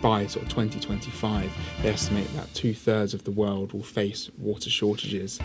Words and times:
by 0.00 0.26
sort 0.26 0.44
of 0.44 0.50
2025, 0.50 1.50
they 1.82 1.88
estimate 1.88 2.32
that 2.34 2.52
two 2.54 2.74
thirds 2.74 3.14
of 3.14 3.24
the 3.24 3.30
world 3.30 3.72
will 3.72 3.82
face 3.82 4.30
water 4.38 4.70
shortages. 4.70 5.38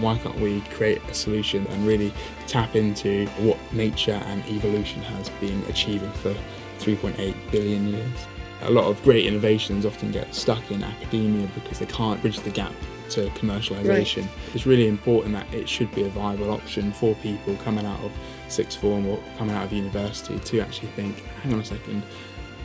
Why 0.00 0.18
can't 0.18 0.38
we 0.40 0.60
create 0.72 1.00
a 1.08 1.14
solution 1.14 1.66
and 1.68 1.86
really 1.86 2.12
tap 2.46 2.74
into 2.74 3.26
what 3.40 3.58
nature 3.72 4.20
and 4.26 4.44
evolution 4.46 5.02
has 5.02 5.30
been 5.40 5.62
achieving 5.68 6.10
for 6.12 6.34
3.8 6.78 7.34
billion 7.50 7.88
years? 7.88 8.26
A 8.62 8.70
lot 8.70 8.86
of 8.86 9.02
great 9.02 9.26
innovations 9.26 9.84
often 9.84 10.10
get 10.10 10.34
stuck 10.34 10.70
in 10.70 10.82
academia 10.82 11.48
because 11.54 11.78
they 11.78 11.86
can't 11.86 12.20
bridge 12.22 12.40
the 12.40 12.50
gap 12.50 12.72
to 13.10 13.26
commercialisation. 13.30 14.22
Right. 14.22 14.30
It's 14.54 14.66
really 14.66 14.88
important 14.88 15.34
that 15.34 15.52
it 15.52 15.68
should 15.68 15.94
be 15.94 16.04
a 16.04 16.08
viable 16.08 16.50
option 16.50 16.92
for 16.92 17.14
people 17.16 17.54
coming 17.56 17.84
out 17.84 18.00
of 18.00 18.12
sixth 18.48 18.80
form 18.80 19.06
or 19.06 19.22
coming 19.38 19.54
out 19.54 19.64
of 19.64 19.72
university 19.72 20.38
to 20.38 20.60
actually 20.60 20.88
think, 20.88 21.18
hang 21.42 21.52
on 21.52 21.60
a 21.60 21.64
second, 21.64 22.02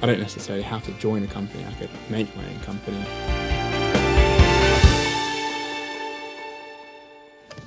I 0.01 0.05
don't 0.05 0.19
necessarily 0.19 0.63
have 0.63 0.85
to 0.85 0.93
join 0.93 1.23
a 1.23 1.27
company, 1.27 1.65
I 1.65 1.73
could 1.73 1.89
make 2.09 2.33
my 2.37 2.45
own 2.45 2.59
company. 2.61 3.03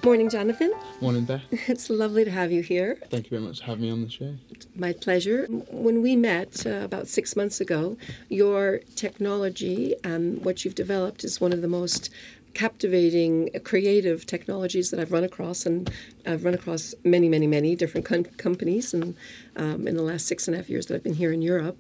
Morning, 0.02 0.30
Jonathan. 0.30 0.73
Morning, 1.01 1.24
Beth. 1.24 1.43
It's 1.69 1.88
lovely 1.88 2.24
to 2.24 2.30
have 2.30 2.51
you 2.51 2.62
here. 2.62 2.98
Thank 3.10 3.27
you 3.27 3.30
very 3.30 3.43
much 3.43 3.60
for 3.60 3.66
having 3.66 3.83
me 3.83 3.91
on 3.91 4.02
the 4.02 4.10
show. 4.10 4.34
My 4.74 4.93
pleasure. 4.93 5.47
When 5.71 6.02
we 6.02 6.16
met 6.16 6.66
uh, 6.66 6.80
about 6.83 7.07
six 7.07 7.37
months 7.37 7.60
ago, 7.60 7.97
your 8.29 8.80
technology 8.96 9.95
and 10.02 10.45
what 10.45 10.65
you've 10.65 10.74
developed 10.74 11.23
is 11.23 11.41
one 11.41 11.52
of 11.52 11.60
the 11.60 11.69
most 11.69 12.10
captivating, 12.55 13.51
creative 13.65 14.27
technologies 14.27 14.91
that 14.91 15.01
I've 15.01 15.12
run 15.12 15.24
across, 15.24 15.66
and 15.66 15.91
I've 16.27 16.45
run 16.45 16.55
across 16.55 16.95
many, 17.05 17.29
many, 17.29 17.47
many 17.47 17.74
different 17.77 18.06
com- 18.06 18.24
companies, 18.24 18.95
and 18.95 19.16
um, 19.56 19.87
in 19.87 19.97
the 19.97 20.02
last 20.02 20.27
six 20.27 20.48
and 20.48 20.55
a 20.55 20.59
half 20.59 20.69
years 20.69 20.87
that 20.87 20.95
I've 20.95 21.02
been 21.02 21.15
here 21.15 21.33
in 21.33 21.43
Europe, 21.43 21.77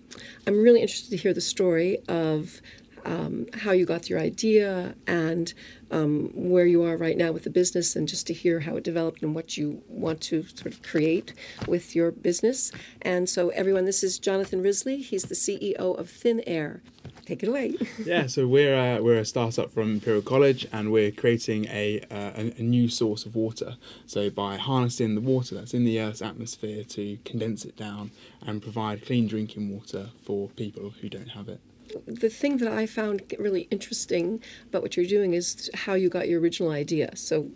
I'm 0.46 0.62
really 0.62 0.80
interested 0.80 1.10
to 1.10 1.16
hear 1.16 1.34
the 1.34 1.40
story 1.40 1.98
of 2.08 2.60
um, 3.04 3.46
how 3.54 3.72
you 3.72 3.84
got 3.84 4.08
your 4.08 4.20
idea 4.20 4.94
and 5.06 5.52
um, 5.90 6.30
where 6.34 6.66
you 6.66 6.82
are 6.84 6.96
right 6.96 7.16
now 7.16 7.32
with 7.32 7.44
the 7.44 7.50
business, 7.50 7.96
and 7.96 8.08
just 8.08 8.26
to 8.28 8.32
hear 8.32 8.60
how 8.60 8.76
it 8.76 8.84
developed 8.84 9.22
and 9.22 9.34
what 9.34 9.56
you 9.56 9.82
want 9.88 10.20
to 10.22 10.44
sort 10.44 10.66
of 10.66 10.82
create 10.82 11.34
with 11.66 11.94
your 11.94 12.10
business. 12.10 12.72
And 13.02 13.28
so, 13.28 13.50
everyone, 13.50 13.84
this 13.84 14.02
is 14.02 14.18
Jonathan 14.18 14.62
Risley. 14.62 14.98
He's 14.98 15.24
the 15.24 15.34
CEO 15.34 15.98
of 15.98 16.08
Thin 16.08 16.42
Air. 16.46 16.82
Take 17.26 17.42
it 17.42 17.48
away. 17.48 17.76
yeah, 18.04 18.26
so 18.26 18.46
we're 18.46 18.74
a, 18.74 19.00
we're 19.00 19.18
a 19.18 19.24
startup 19.24 19.70
from 19.70 19.92
Imperial 19.92 20.22
College, 20.22 20.66
and 20.72 20.90
we're 20.90 21.12
creating 21.12 21.66
a, 21.66 22.00
uh, 22.10 22.32
a, 22.36 22.54
a 22.58 22.62
new 22.62 22.88
source 22.88 23.24
of 23.24 23.36
water. 23.36 23.76
So 24.06 24.28
by 24.28 24.56
harnessing 24.56 25.14
the 25.14 25.20
water 25.20 25.54
that's 25.54 25.72
in 25.72 25.84
the 25.84 26.00
Earth's 26.00 26.22
atmosphere 26.22 26.82
to 26.84 27.18
condense 27.24 27.64
it 27.64 27.76
down 27.76 28.10
and 28.44 28.60
provide 28.60 29.06
clean 29.06 29.28
drinking 29.28 29.72
water 29.72 30.10
for 30.24 30.48
people 30.50 30.90
who 31.00 31.08
don't 31.08 31.28
have 31.28 31.48
it 31.48 31.60
the 32.06 32.28
thing 32.28 32.58
that 32.58 32.72
I 32.72 32.86
found 32.86 33.22
really 33.38 33.62
interesting 33.70 34.42
about 34.68 34.82
what 34.82 34.96
you're 34.96 35.06
doing 35.06 35.34
is 35.34 35.70
how 35.74 35.94
you 35.94 36.08
got 36.08 36.28
your 36.28 36.40
original 36.40 36.70
idea. 36.70 37.14
So, 37.16 37.50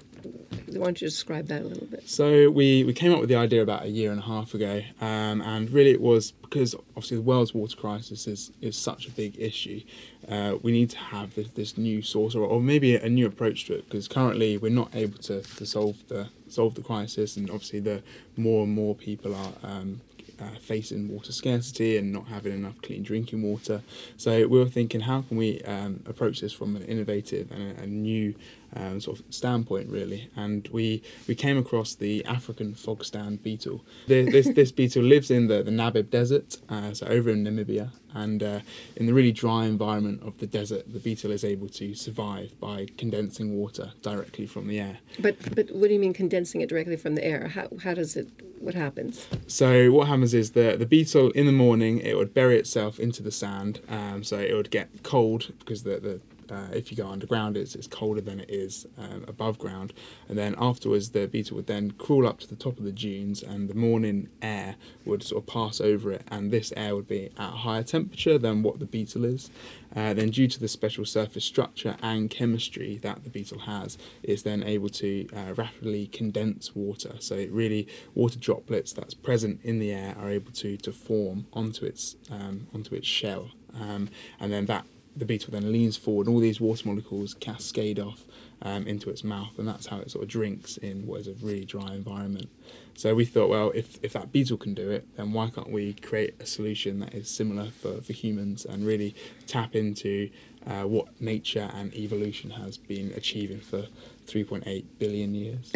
why 0.68 0.86
don't 0.86 1.00
you 1.00 1.08
describe 1.08 1.46
that 1.48 1.62
a 1.62 1.64
little 1.64 1.86
bit? 1.86 2.08
So, 2.08 2.50
we, 2.50 2.84
we 2.84 2.92
came 2.92 3.12
up 3.12 3.20
with 3.20 3.28
the 3.28 3.36
idea 3.36 3.62
about 3.62 3.84
a 3.84 3.88
year 3.88 4.10
and 4.10 4.20
a 4.20 4.24
half 4.24 4.54
ago, 4.54 4.82
um, 5.00 5.40
and 5.42 5.70
really 5.70 5.90
it 5.90 6.00
was 6.00 6.32
because 6.32 6.74
obviously 6.90 7.18
the 7.18 7.22
world's 7.22 7.54
water 7.54 7.76
crisis 7.76 8.26
is, 8.26 8.52
is 8.60 8.76
such 8.76 9.06
a 9.06 9.10
big 9.10 9.38
issue. 9.38 9.80
Uh, 10.28 10.56
we 10.62 10.72
need 10.72 10.90
to 10.90 10.98
have 10.98 11.34
this, 11.34 11.48
this 11.50 11.78
new 11.78 12.02
source 12.02 12.34
or, 12.34 12.44
or 12.44 12.60
maybe 12.60 12.96
a 12.96 13.08
new 13.08 13.26
approach 13.26 13.64
to 13.66 13.74
it 13.74 13.84
because 13.84 14.08
currently 14.08 14.58
we're 14.58 14.70
not 14.70 14.94
able 14.94 15.18
to, 15.18 15.42
to 15.42 15.66
solve 15.66 15.96
the 16.08 16.28
solve 16.48 16.74
the 16.74 16.82
crisis, 16.82 17.36
and 17.36 17.50
obviously 17.50 17.80
the 17.80 18.02
more 18.36 18.64
and 18.64 18.72
more 18.72 18.94
people 18.94 19.34
are 19.34 19.52
um, 19.62 20.00
uh, 20.40 20.50
facing 20.60 21.08
water 21.08 21.32
scarcity 21.32 21.96
and 21.96 22.12
not 22.12 22.26
having 22.26 22.52
enough 22.52 22.80
clean 22.82 23.02
drinking 23.02 23.42
water. 23.42 23.82
So 24.16 24.46
we 24.46 24.58
were 24.58 24.66
thinking, 24.66 25.00
how 25.00 25.22
can 25.22 25.36
we 25.36 25.60
um, 25.62 26.02
approach 26.06 26.40
this 26.40 26.52
from 26.52 26.76
an 26.76 26.82
innovative 26.82 27.50
and 27.50 27.78
a, 27.78 27.82
a 27.82 27.86
new 27.86 28.34
um, 28.76 29.00
sort 29.00 29.20
of 29.20 29.24
standpoint, 29.30 29.88
really? 29.88 30.28
And 30.36 30.68
we 30.68 31.02
we 31.26 31.34
came 31.34 31.58
across 31.58 31.94
the 31.94 32.24
African 32.26 32.74
fogstand 32.74 33.42
beetle. 33.42 33.84
The, 34.06 34.30
this 34.30 34.48
this 34.48 34.72
beetle 34.72 35.02
lives 35.02 35.30
in 35.30 35.48
the, 35.48 35.62
the 35.62 35.70
Namib 35.70 36.10
Desert, 36.10 36.56
uh, 36.68 36.92
so 36.92 37.06
over 37.06 37.30
in 37.30 37.44
Namibia, 37.44 37.90
and 38.14 38.42
uh, 38.42 38.60
in 38.96 39.06
the 39.06 39.14
really 39.14 39.32
dry 39.32 39.64
environment 39.64 40.22
of 40.22 40.38
the 40.38 40.46
desert, 40.46 40.92
the 40.92 40.98
beetle 40.98 41.30
is 41.30 41.44
able 41.44 41.68
to 41.68 41.94
survive 41.94 42.58
by 42.60 42.86
condensing 42.96 43.56
water 43.56 43.92
directly 44.02 44.46
from 44.46 44.68
the 44.68 44.80
air. 44.80 44.98
But 45.18 45.36
but 45.54 45.70
what 45.74 45.88
do 45.88 45.94
you 45.94 46.00
mean 46.00 46.12
condensing 46.12 46.60
it 46.60 46.68
directly 46.68 46.96
from 46.96 47.14
the 47.14 47.24
air? 47.24 47.48
How 47.48 47.68
how 47.82 47.94
does 47.94 48.16
it 48.16 48.28
what 48.60 48.74
happens? 48.74 49.26
So 49.46 49.90
what 49.90 50.08
happens 50.08 50.34
is 50.34 50.52
the 50.52 50.76
the 50.78 50.86
beetle 50.86 51.30
in 51.32 51.46
the 51.46 51.52
morning 51.52 51.98
it 51.98 52.16
would 52.16 52.34
bury 52.34 52.58
itself 52.58 52.98
into 52.98 53.22
the 53.22 53.30
sand. 53.30 53.80
Um, 53.88 54.22
so 54.22 54.38
it 54.38 54.54
would 54.54 54.70
get 54.70 55.02
cold 55.02 55.52
because 55.58 55.82
the 55.82 55.98
the 55.98 56.20
uh, 56.50 56.68
if 56.72 56.90
you 56.90 56.96
go 56.96 57.08
underground, 57.08 57.56
it's, 57.56 57.74
it's 57.74 57.86
colder 57.86 58.20
than 58.20 58.40
it 58.40 58.50
is 58.50 58.86
um, 58.98 59.24
above 59.28 59.58
ground. 59.58 59.92
And 60.28 60.36
then 60.36 60.54
afterwards, 60.58 61.10
the 61.10 61.26
beetle 61.26 61.56
would 61.56 61.66
then 61.66 61.92
crawl 61.92 62.26
up 62.26 62.40
to 62.40 62.48
the 62.48 62.56
top 62.56 62.78
of 62.78 62.84
the 62.84 62.92
dunes, 62.92 63.42
and 63.42 63.68
the 63.68 63.74
morning 63.74 64.28
air 64.42 64.76
would 65.04 65.22
sort 65.22 65.42
of 65.42 65.52
pass 65.52 65.80
over 65.80 66.12
it, 66.12 66.22
and 66.30 66.50
this 66.50 66.72
air 66.76 66.94
would 66.94 67.08
be 67.08 67.26
at 67.38 67.48
a 67.48 67.56
higher 67.56 67.82
temperature 67.82 68.38
than 68.38 68.62
what 68.62 68.78
the 68.78 68.86
beetle 68.86 69.24
is. 69.24 69.50
Uh, 69.94 70.12
then, 70.12 70.30
due 70.30 70.46
to 70.48 70.60
the 70.60 70.68
special 70.68 71.04
surface 71.04 71.44
structure 71.44 71.96
and 72.02 72.28
chemistry 72.28 72.98
that 73.02 73.24
the 73.24 73.30
beetle 73.30 73.60
has, 73.60 73.96
is 74.22 74.42
then 74.42 74.62
able 74.62 74.88
to 74.88 75.26
uh, 75.34 75.54
rapidly 75.54 76.06
condense 76.08 76.74
water. 76.74 77.14
So, 77.18 77.36
really 77.50 77.88
water 78.14 78.38
droplets 78.38 78.92
that's 78.92 79.14
present 79.14 79.60
in 79.62 79.78
the 79.78 79.92
air 79.92 80.14
are 80.20 80.30
able 80.30 80.52
to 80.52 80.76
to 80.78 80.92
form 80.92 81.46
onto 81.52 81.86
its 81.86 82.16
um, 82.30 82.66
onto 82.74 82.94
its 82.94 83.06
shell, 83.06 83.50
um, 83.74 84.10
and 84.38 84.52
then 84.52 84.66
that 84.66 84.86
the 85.16 85.24
beetle 85.24 85.52
then 85.52 85.72
leans 85.72 85.96
forward, 85.96 86.26
and 86.26 86.34
all 86.34 86.40
these 86.40 86.60
water 86.60 86.86
molecules 86.88 87.34
cascade 87.34 87.98
off 87.98 88.24
um, 88.62 88.86
into 88.86 89.10
its 89.10 89.24
mouth, 89.24 89.58
and 89.58 89.66
that's 89.66 89.86
how 89.86 89.98
it 89.98 90.10
sort 90.10 90.24
of 90.24 90.30
drinks 90.30 90.76
in 90.78 91.06
what 91.06 91.20
is 91.20 91.28
a 91.28 91.34
really 91.34 91.64
dry 91.64 91.94
environment. 91.94 92.48
So 92.94 93.14
we 93.14 93.26
thought, 93.26 93.50
well, 93.50 93.72
if, 93.74 93.98
if 94.02 94.14
that 94.14 94.32
beetle 94.32 94.56
can 94.56 94.74
do 94.74 94.90
it, 94.90 95.06
then 95.16 95.32
why 95.32 95.50
can't 95.50 95.70
we 95.70 95.92
create 95.94 96.34
a 96.40 96.46
solution 96.46 97.00
that 97.00 97.14
is 97.14 97.28
similar 97.28 97.70
for, 97.70 98.00
for 98.00 98.12
humans 98.12 98.64
and 98.64 98.86
really 98.86 99.14
tap 99.46 99.74
into 99.74 100.30
uh, 100.66 100.82
what 100.82 101.20
nature 101.20 101.70
and 101.74 101.94
evolution 101.94 102.50
has 102.50 102.76
been 102.76 103.12
achieving 103.14 103.60
for 103.60 103.86
3.8 104.26 104.84
billion 104.98 105.34
years. 105.34 105.72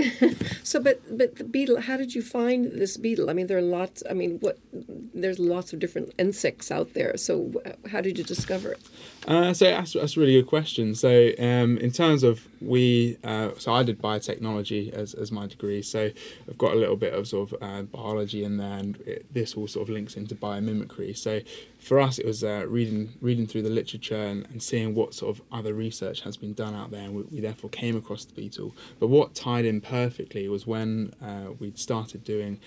so, 0.65 0.81
but 0.81 1.01
but 1.17 1.37
the 1.37 1.45
beetle, 1.45 1.81
how 1.81 1.97
did 1.97 2.15
you 2.15 2.23
find 2.23 2.73
this 2.73 2.97
beetle? 2.97 3.31
I 3.31 3.33
mean, 3.33 3.47
there 3.47 3.59
are 3.59 3.63
lots. 3.63 4.03
I 4.11 4.15
mean, 4.15 4.39
what? 4.41 4.59
There's 5.15 5.39
lots 5.39 5.73
of 5.73 5.79
different 5.79 6.13
insects 6.19 6.71
out 6.71 6.95
there. 6.95 7.17
So, 7.17 7.63
how 7.91 8.01
did 8.01 8.19
you 8.19 8.25
discover 8.25 8.73
it? 8.73 8.81
Uh, 9.29 9.53
so 9.53 9.67
that's, 9.67 9.93
that's 9.93 10.17
a 10.17 10.21
really 10.21 10.33
good 10.33 10.49
question. 10.49 10.95
So, 10.95 11.31
um, 11.39 11.79
in 11.79 11.93
terms 11.93 12.23
of 12.23 12.47
we, 12.61 13.19
uh, 13.23 13.51
so 13.59 13.73
I 13.73 13.83
did 13.83 14.01
biotechnology 14.01 14.93
as, 14.93 15.15
as 15.15 15.31
my 15.31 15.47
degree. 15.47 15.83
So, 15.83 16.11
I've 16.49 16.59
got 16.59 16.73
a 16.73 16.77
little 16.77 16.97
bit 16.97 17.15
of 17.15 17.29
sort 17.29 17.53
of 17.53 17.63
uh, 17.63 17.83
biology 17.83 18.43
in 18.43 18.57
there, 18.57 18.79
and 18.79 18.97
it, 19.03 19.33
this 19.33 19.55
all 19.55 19.69
sort 19.69 19.89
of 19.89 19.95
links 19.95 20.17
into 20.17 20.35
biomimicry. 20.35 21.17
So, 21.17 21.41
for 21.81 21.99
us, 21.99 22.19
it 22.19 22.27
was 22.27 22.45
uh, 22.45 22.67
reading 22.69 23.15
reading 23.23 23.47
through 23.47 23.63
the 23.63 23.71
literature 23.71 24.23
and, 24.23 24.47
and 24.51 24.63
seeing 24.63 24.95
what 24.95 25.15
sort 25.15 25.35
of 25.35 25.43
other 25.51 25.73
research 25.73 26.21
has 26.21 26.37
been 26.37 26.53
done 26.53 26.75
out 26.75 26.91
there, 26.91 27.01
and 27.01 27.15
we, 27.15 27.23
we 27.23 27.41
therefore 27.41 27.71
came 27.71 27.97
across 27.97 28.25
the 28.27 28.35
beetle. 28.35 28.77
But 28.99 29.09
what 29.09 29.35
tied 29.35 29.65
in 29.65 29.81
perfectly 29.81 30.49
was 30.49 30.67
when 30.67 31.15
uh, 31.23 31.53
we'd 31.59 31.79
started 31.79 32.23
doing, 32.23 32.61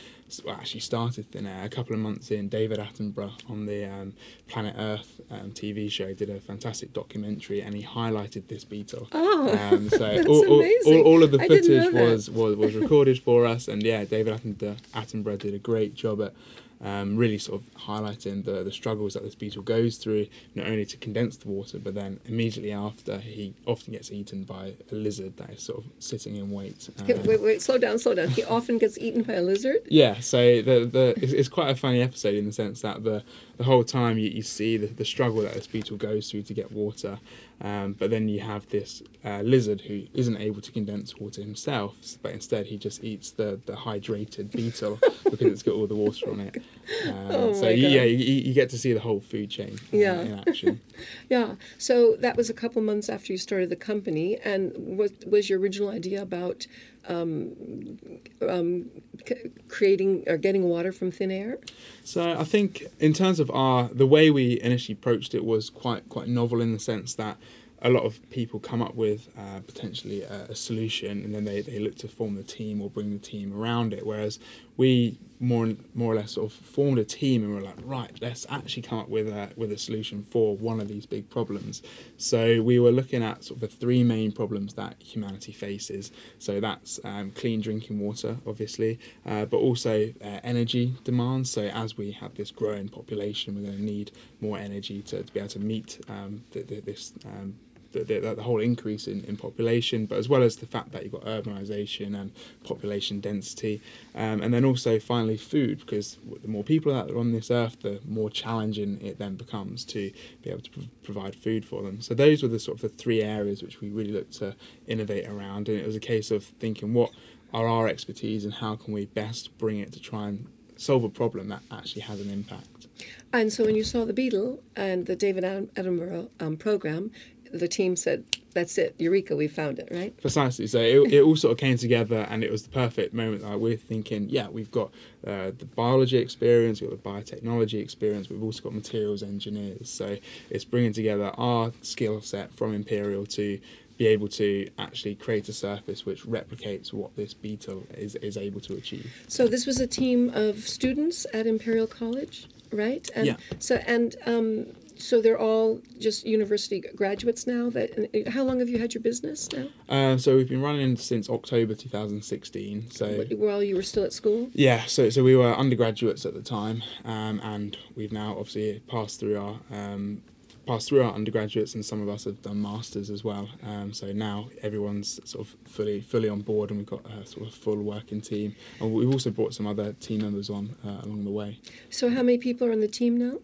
well, 0.43 0.55
actually 0.55 0.79
started 0.79 1.31
Thin 1.31 1.45
Air 1.45 1.63
a 1.63 1.69
couple 1.69 1.93
of 1.93 1.99
months 1.99 2.31
in. 2.31 2.49
David 2.49 2.79
Attenborough 2.79 3.31
on 3.49 3.67
the 3.67 3.85
um, 3.85 4.13
Planet 4.47 4.75
Earth 4.79 5.21
um, 5.29 5.51
TV 5.51 5.91
show 5.91 6.13
did 6.13 6.31
a 6.31 6.39
fantastic 6.39 6.91
documentary, 6.93 7.61
and 7.61 7.75
he 7.75 7.83
highlighted 7.83 8.47
this 8.47 8.63
beetle. 8.63 9.07
Oh, 9.11 9.69
um, 9.71 9.89
so 9.89 9.97
that's 9.99 10.27
all, 10.27 10.47
all, 10.47 10.69
all, 10.87 11.01
all, 11.01 11.23
of 11.23 11.29
the 11.29 11.39
footage 11.39 11.93
was, 11.93 12.31
was 12.31 12.55
was 12.55 12.73
recorded 12.73 13.21
for 13.21 13.45
us, 13.45 13.67
and 13.67 13.83
yeah, 13.83 14.05
David 14.05 14.41
Attenborough 14.41 15.37
did 15.37 15.53
a 15.53 15.59
great 15.59 15.93
job 15.93 16.19
at 16.21 16.33
um, 16.83 17.15
really 17.15 17.37
sort 17.37 17.61
of 17.61 17.81
highlighting 17.81 18.43
the, 18.43 18.63
the 18.63 18.71
struggles 18.71 19.13
that 19.13 19.23
this 19.23 19.35
beetle 19.35 19.63
goes 19.63 19.97
through, 19.97 20.27
not 20.53 20.67
only 20.67 20.85
to 20.85 20.97
condense 20.97 21.37
the 21.37 21.47
water, 21.47 21.79
but 21.79 21.95
then 21.95 22.19
immediately 22.25 22.73
after 22.73 23.19
he 23.19 23.53
often 23.65 23.93
gets 23.93 24.11
eaten 24.11 24.43
by 24.43 24.73
a 24.91 24.95
lizard 24.95 25.37
that 25.37 25.49
is 25.51 25.63
sort 25.63 25.79
of 25.79 25.85
sitting 25.99 26.35
in 26.35 26.51
wait. 26.51 26.89
Um, 27.03 27.23
wait, 27.25 27.41
wait, 27.41 27.61
slow 27.61 27.77
down, 27.77 27.99
slow 27.99 28.15
down. 28.15 28.29
He 28.29 28.43
often 28.45 28.77
gets 28.77 28.97
eaten 28.97 29.23
by 29.23 29.33
a 29.33 29.41
lizard. 29.41 29.81
Yeah, 29.89 30.19
so 30.19 30.61
the 30.61 30.85
the 30.85 31.13
it's, 31.17 31.33
it's 31.33 31.49
quite 31.49 31.69
a 31.69 31.75
funny 31.75 32.01
episode 32.01 32.33
in 32.35 32.45
the 32.45 32.51
sense 32.51 32.81
that 32.81 33.03
the 33.03 33.23
the 33.57 33.63
whole 33.63 33.83
time 33.83 34.17
you, 34.17 34.29
you 34.29 34.41
see 34.41 34.77
the, 34.77 34.87
the 34.87 35.05
struggle 35.05 35.41
that 35.41 35.53
this 35.53 35.67
beetle 35.67 35.97
goes 35.97 36.31
through 36.31 36.43
to 36.43 36.53
get 36.53 36.71
water, 36.71 37.19
um, 37.63 37.93
but 37.93 38.09
then 38.09 38.27
you 38.27 38.41
have 38.41 38.67
this 38.69 39.01
uh, 39.23 39.41
lizard 39.41 39.79
who 39.79 40.03
isn't 40.13 40.35
able 40.35 40.59
to 40.59 40.71
condense 40.71 41.15
water 41.15 41.41
himself, 41.41 41.95
but 42.21 42.33
instead 42.33 42.65
he 42.65 42.77
just 42.77 43.01
eats 43.05 43.31
the, 43.31 43.57
the 43.65 43.73
hydrated 43.73 44.51
beetle 44.51 44.99
because 45.23 45.47
it's 45.47 45.63
got 45.63 45.73
all 45.75 45.87
the 45.87 45.95
water 45.95 46.29
on 46.29 46.41
it. 46.41 46.61
Um, 47.07 47.27
oh 47.31 47.53
so 47.53 47.69
you, 47.69 47.87
yeah, 47.87 48.03
you, 48.03 48.17
you, 48.17 48.53
get 48.53 48.69
to 48.71 48.77
see 48.77 48.91
the 48.91 48.99
whole 48.99 49.21
food 49.21 49.49
chain 49.49 49.77
uh, 49.93 49.97
yeah. 49.97 50.19
in 50.19 50.39
action. 50.39 50.81
yeah. 51.29 51.55
So 51.77 52.17
that 52.17 52.35
was 52.35 52.49
a 52.49 52.53
couple 52.53 52.81
months 52.81 53.07
after 53.07 53.31
you 53.31 53.37
started 53.37 53.69
the 53.69 53.77
company, 53.77 54.37
and 54.43 54.73
was 54.75 55.13
was 55.25 55.49
your 55.49 55.59
original 55.59 55.89
idea 55.89 56.21
about 56.21 56.67
um, 57.07 57.99
um, 58.47 58.89
c- 59.27 59.51
creating 59.67 60.23
or 60.27 60.37
getting 60.37 60.63
water 60.63 60.91
from 60.91 61.11
thin 61.11 61.31
air? 61.31 61.59
So 62.03 62.37
I 62.37 62.43
think 62.43 62.85
in 62.99 63.13
terms 63.13 63.39
of 63.39 63.49
our 63.51 63.89
the 63.89 64.07
way 64.07 64.31
we 64.31 64.59
initially 64.61 64.93
approached 64.93 65.33
it 65.33 65.45
was 65.45 65.69
quite 65.69 66.09
quite 66.09 66.27
novel 66.27 66.61
in 66.61 66.73
the 66.73 66.79
sense 66.79 67.15
that 67.15 67.37
a 67.83 67.89
lot 67.89 68.03
of 68.03 68.17
people 68.29 68.59
come 68.59 68.81
up 68.81 68.95
with 68.95 69.27
uh, 69.37 69.59
potentially 69.67 70.23
a, 70.23 70.43
a, 70.49 70.55
solution 70.55 71.23
and 71.23 71.35
then 71.35 71.43
they, 71.43 71.59
they 71.59 71.79
look 71.79 71.95
to 71.95 72.07
form 72.07 72.35
the 72.35 72.43
team 72.43 72.81
or 72.81 72.89
bring 72.89 73.11
the 73.11 73.19
team 73.19 73.53
around 73.53 73.93
it. 73.93 74.05
Whereas 74.05 74.39
we 74.77 75.17
more 75.43 75.67
more 75.93 76.13
or 76.13 76.15
less 76.15 76.31
sort 76.31 76.49
of 76.49 76.53
formed 76.53 76.97
a 76.97 77.03
team 77.03 77.43
and 77.43 77.53
we're 77.53 77.61
like, 77.61 77.75
right, 77.83 78.11
let's 78.21 78.45
actually 78.49 78.81
come 78.81 78.99
up 78.99 79.09
with 79.09 79.27
a 79.27 79.49
with 79.57 79.71
a 79.71 79.77
solution 79.77 80.23
for 80.23 80.55
one 80.55 80.79
of 80.79 80.87
these 80.87 81.05
big 81.05 81.29
problems. 81.29 81.83
So 82.17 82.61
we 82.61 82.79
were 82.79 82.91
looking 82.91 83.21
at 83.21 83.43
sort 83.43 83.61
of 83.61 83.69
the 83.69 83.75
three 83.75 84.03
main 84.03 84.31
problems 84.31 84.73
that 84.75 84.95
humanity 84.99 85.51
faces. 85.51 86.11
So 86.39 86.59
that's 86.59 86.99
um, 87.03 87.31
clean 87.31 87.59
drinking 87.61 87.99
water, 87.99 88.37
obviously, 88.47 88.99
uh, 89.25 89.45
but 89.45 89.57
also 89.57 90.13
uh, 90.23 90.39
energy 90.43 90.95
demands. 91.03 91.51
So 91.51 91.63
as 91.63 91.97
we 91.97 92.11
have 92.13 92.33
this 92.35 92.49
growing 92.49 92.87
population, 92.87 93.55
we're 93.55 93.67
going 93.67 93.77
to 93.77 93.83
need 93.83 94.11
more 94.39 94.57
energy 94.57 95.01
to, 95.03 95.23
to 95.23 95.33
be 95.33 95.39
able 95.39 95.49
to 95.49 95.59
meet 95.59 95.99
um, 96.07 96.43
this 96.53 97.13
um, 97.25 97.55
the, 97.93 98.03
the, 98.03 98.35
the, 98.35 98.43
whole 98.43 98.59
increase 98.59 99.07
in, 99.07 99.23
in 99.25 99.37
population, 99.37 100.05
but 100.05 100.17
as 100.17 100.27
well 100.27 100.43
as 100.43 100.57
the 100.57 100.65
fact 100.65 100.91
that 100.91 101.03
you've 101.03 101.11
got 101.11 101.23
urbanisation 101.23 102.19
and 102.19 102.31
population 102.63 103.19
density, 103.19 103.81
um, 104.15 104.41
and 104.41 104.53
then 104.53 104.65
also 104.65 104.99
finally 104.99 105.37
food, 105.37 105.79
because 105.79 106.17
the 106.41 106.47
more 106.47 106.63
people 106.63 106.93
that 106.93 107.11
are 107.11 107.17
on 107.17 107.31
this 107.31 107.49
earth, 107.51 107.81
the 107.81 107.99
more 108.07 108.29
challenging 108.29 108.99
it 109.01 109.17
then 109.19 109.35
becomes 109.35 109.85
to 109.85 110.11
be 110.41 110.49
able 110.49 110.61
to 110.61 110.71
pr- 110.71 110.79
provide 111.03 111.35
food 111.35 111.63
for 111.65 111.81
them. 111.81 112.01
So 112.01 112.13
those 112.13 112.41
were 112.41 112.49
the 112.49 112.59
sort 112.59 112.77
of 112.77 112.81
the 112.81 112.89
three 112.89 113.21
areas 113.21 113.63
which 113.63 113.79
we 113.79 113.89
really 113.89 114.11
looked 114.11 114.33
to 114.33 114.55
innovate 114.87 115.27
around, 115.27 115.69
and 115.69 115.79
it 115.79 115.85
was 115.85 115.95
a 115.95 116.01
case 116.01 116.31
of 116.31 116.43
thinking 116.43 116.93
what 116.93 117.11
are 117.53 117.67
our 117.67 117.87
expertise 117.87 118.45
and 118.45 118.53
how 118.53 118.75
can 118.75 118.93
we 118.93 119.05
best 119.05 119.55
bring 119.57 119.79
it 119.79 119.91
to 119.93 119.99
try 119.99 120.27
and 120.27 120.47
solve 120.75 121.03
a 121.03 121.09
problem 121.09 121.47
that 121.49 121.61
actually 121.71 122.01
has 122.01 122.19
an 122.19 122.29
impact. 122.29 122.87
And 123.31 123.51
so 123.51 123.65
when 123.65 123.75
you 123.75 123.83
saw 123.83 124.05
the 124.05 124.13
Beetle 124.13 124.61
and 124.75 125.05
the 125.05 125.15
David 125.15 125.43
Attenborough 125.43 126.29
um, 126.39 126.57
program, 126.57 127.11
the 127.53 127.67
team 127.67 127.95
said, 127.95 128.25
"That's 128.53 128.77
it, 128.77 128.95
Eureka! 128.97 129.35
We 129.35 129.47
found 129.47 129.79
it!" 129.79 129.87
Right? 129.91 130.15
Precisely. 130.19 130.67
So 130.67 130.79
it, 130.79 131.13
it 131.13 131.21
all 131.21 131.35
sort 131.35 131.53
of 131.53 131.57
came 131.59 131.77
together, 131.77 132.27
and 132.29 132.43
it 132.43 132.51
was 132.51 132.63
the 132.63 132.69
perfect 132.69 133.13
moment. 133.13 133.43
Like 133.43 133.59
we're 133.59 133.77
thinking, 133.77 134.29
yeah, 134.29 134.47
we've 134.49 134.71
got 134.71 134.91
uh, 135.25 135.51
the 135.57 135.65
biology 135.75 136.17
experience, 136.17 136.81
we've 136.81 136.89
got 136.89 137.03
the 137.03 137.09
biotechnology 137.09 137.79
experience, 137.79 138.29
we've 138.29 138.43
also 138.43 138.63
got 138.63 138.73
materials 138.73 139.23
engineers. 139.23 139.89
So 139.89 140.17
it's 140.49 140.65
bringing 140.65 140.93
together 140.93 141.31
our 141.37 141.71
skill 141.81 142.21
set 142.21 142.51
from 142.51 142.73
Imperial 142.73 143.25
to 143.27 143.59
be 143.97 144.07
able 144.07 144.27
to 144.27 144.67
actually 144.79 145.15
create 145.15 145.47
a 145.49 145.53
surface 145.53 146.05
which 146.05 146.23
replicates 146.23 146.91
what 146.91 147.15
this 147.15 147.33
beetle 147.33 147.85
is, 147.95 148.15
is 148.15 148.37
able 148.37 148.59
to 148.59 148.75
achieve. 148.75 149.11
So 149.27 149.47
this 149.47 149.65
was 149.65 149.79
a 149.79 149.87
team 149.87 150.31
of 150.33 150.57
students 150.67 151.27
at 151.33 151.45
Imperial 151.45 151.87
College, 151.87 152.47
right? 152.71 153.07
And 153.15 153.27
yeah. 153.27 153.35
So 153.59 153.75
and 153.85 154.15
um, 154.25 154.65
so 155.03 155.21
they're 155.21 155.39
all 155.39 155.81
just 155.99 156.25
university 156.25 156.81
graduates 156.95 157.45
now. 157.45 157.69
That 157.69 158.25
how 158.29 158.43
long 158.43 158.59
have 158.59 158.69
you 158.69 158.79
had 158.79 158.93
your 158.93 159.03
business 159.03 159.49
now? 159.51 159.67
Uh, 159.89 160.17
so 160.17 160.35
we've 160.35 160.49
been 160.49 160.61
running 160.61 160.95
since 160.95 161.29
October 161.29 161.75
2016. 161.75 162.91
So 162.91 163.25
while 163.31 163.61
you 163.61 163.75
were 163.75 163.83
still 163.83 164.03
at 164.03 164.13
school. 164.13 164.49
Yeah, 164.53 164.85
so 164.85 165.09
so 165.09 165.23
we 165.23 165.35
were 165.35 165.53
undergraduates 165.53 166.25
at 166.25 166.33
the 166.33 166.41
time, 166.41 166.83
um, 167.05 167.39
and 167.43 167.77
we've 167.95 168.11
now 168.13 168.31
obviously 168.31 168.81
passed 168.87 169.19
through 169.19 169.39
our 169.39 169.59
um, 169.71 170.21
passed 170.65 170.89
through 170.89 171.03
our 171.03 171.13
undergraduates, 171.13 171.75
and 171.75 171.85
some 171.85 172.01
of 172.01 172.09
us 172.09 172.23
have 172.25 172.41
done 172.41 172.61
masters 172.61 173.09
as 173.09 173.23
well. 173.23 173.49
Um, 173.63 173.93
so 173.93 174.11
now 174.11 174.49
everyone's 174.61 175.19
sort 175.29 175.47
of 175.47 175.55
fully 175.65 176.01
fully 176.01 176.29
on 176.29 176.41
board, 176.41 176.69
and 176.69 176.79
we've 176.79 176.87
got 176.87 177.05
a 177.05 177.25
sort 177.25 177.47
of 177.47 177.53
full 177.53 177.81
working 177.81 178.21
team. 178.21 178.55
And 178.79 178.93
we've 178.93 179.11
also 179.11 179.29
brought 179.29 179.53
some 179.53 179.67
other 179.67 179.93
team 179.93 180.21
members 180.21 180.49
on 180.49 180.75
uh, 180.85 181.01
along 181.03 181.25
the 181.25 181.31
way. 181.31 181.59
So 181.89 182.09
how 182.09 182.23
many 182.23 182.37
people 182.37 182.67
are 182.67 182.71
on 182.71 182.79
the 182.79 182.87
team 182.87 183.17
now? 183.17 183.39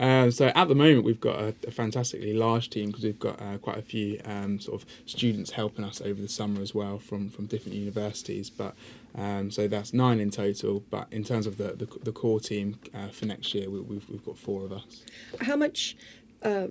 Uh, 0.00 0.30
so 0.30 0.50
at 0.54 0.66
the 0.66 0.74
moment 0.74 1.04
we've 1.04 1.20
got 1.20 1.38
a, 1.38 1.54
a 1.66 1.70
fantastically 1.70 2.32
large 2.32 2.70
team 2.70 2.86
because 2.86 3.04
we've 3.04 3.18
got 3.18 3.40
uh, 3.42 3.58
quite 3.58 3.76
a 3.76 3.82
few 3.82 4.18
um, 4.24 4.58
sort 4.58 4.80
of 4.80 4.88
students 5.04 5.50
helping 5.50 5.84
us 5.84 6.00
over 6.00 6.22
the 6.22 6.28
summer 6.28 6.62
as 6.62 6.74
well 6.74 6.98
from 6.98 7.28
from 7.28 7.46
different 7.46 7.76
universities. 7.76 8.48
But 8.48 8.74
um, 9.14 9.50
so 9.50 9.68
that's 9.68 9.92
nine 9.92 10.18
in 10.18 10.30
total. 10.30 10.82
But 10.90 11.08
in 11.10 11.22
terms 11.22 11.46
of 11.46 11.58
the 11.58 11.74
the, 11.74 11.86
the 12.02 12.12
core 12.12 12.40
team 12.40 12.78
uh, 12.94 13.08
for 13.08 13.26
next 13.26 13.52
year, 13.54 13.68
we, 13.68 13.78
have 13.78 13.88
we've, 13.88 14.08
we've 14.08 14.24
got 14.24 14.38
four 14.38 14.64
of 14.64 14.72
us. 14.72 15.04
How 15.42 15.56
much 15.56 15.96
uh, 16.42 16.68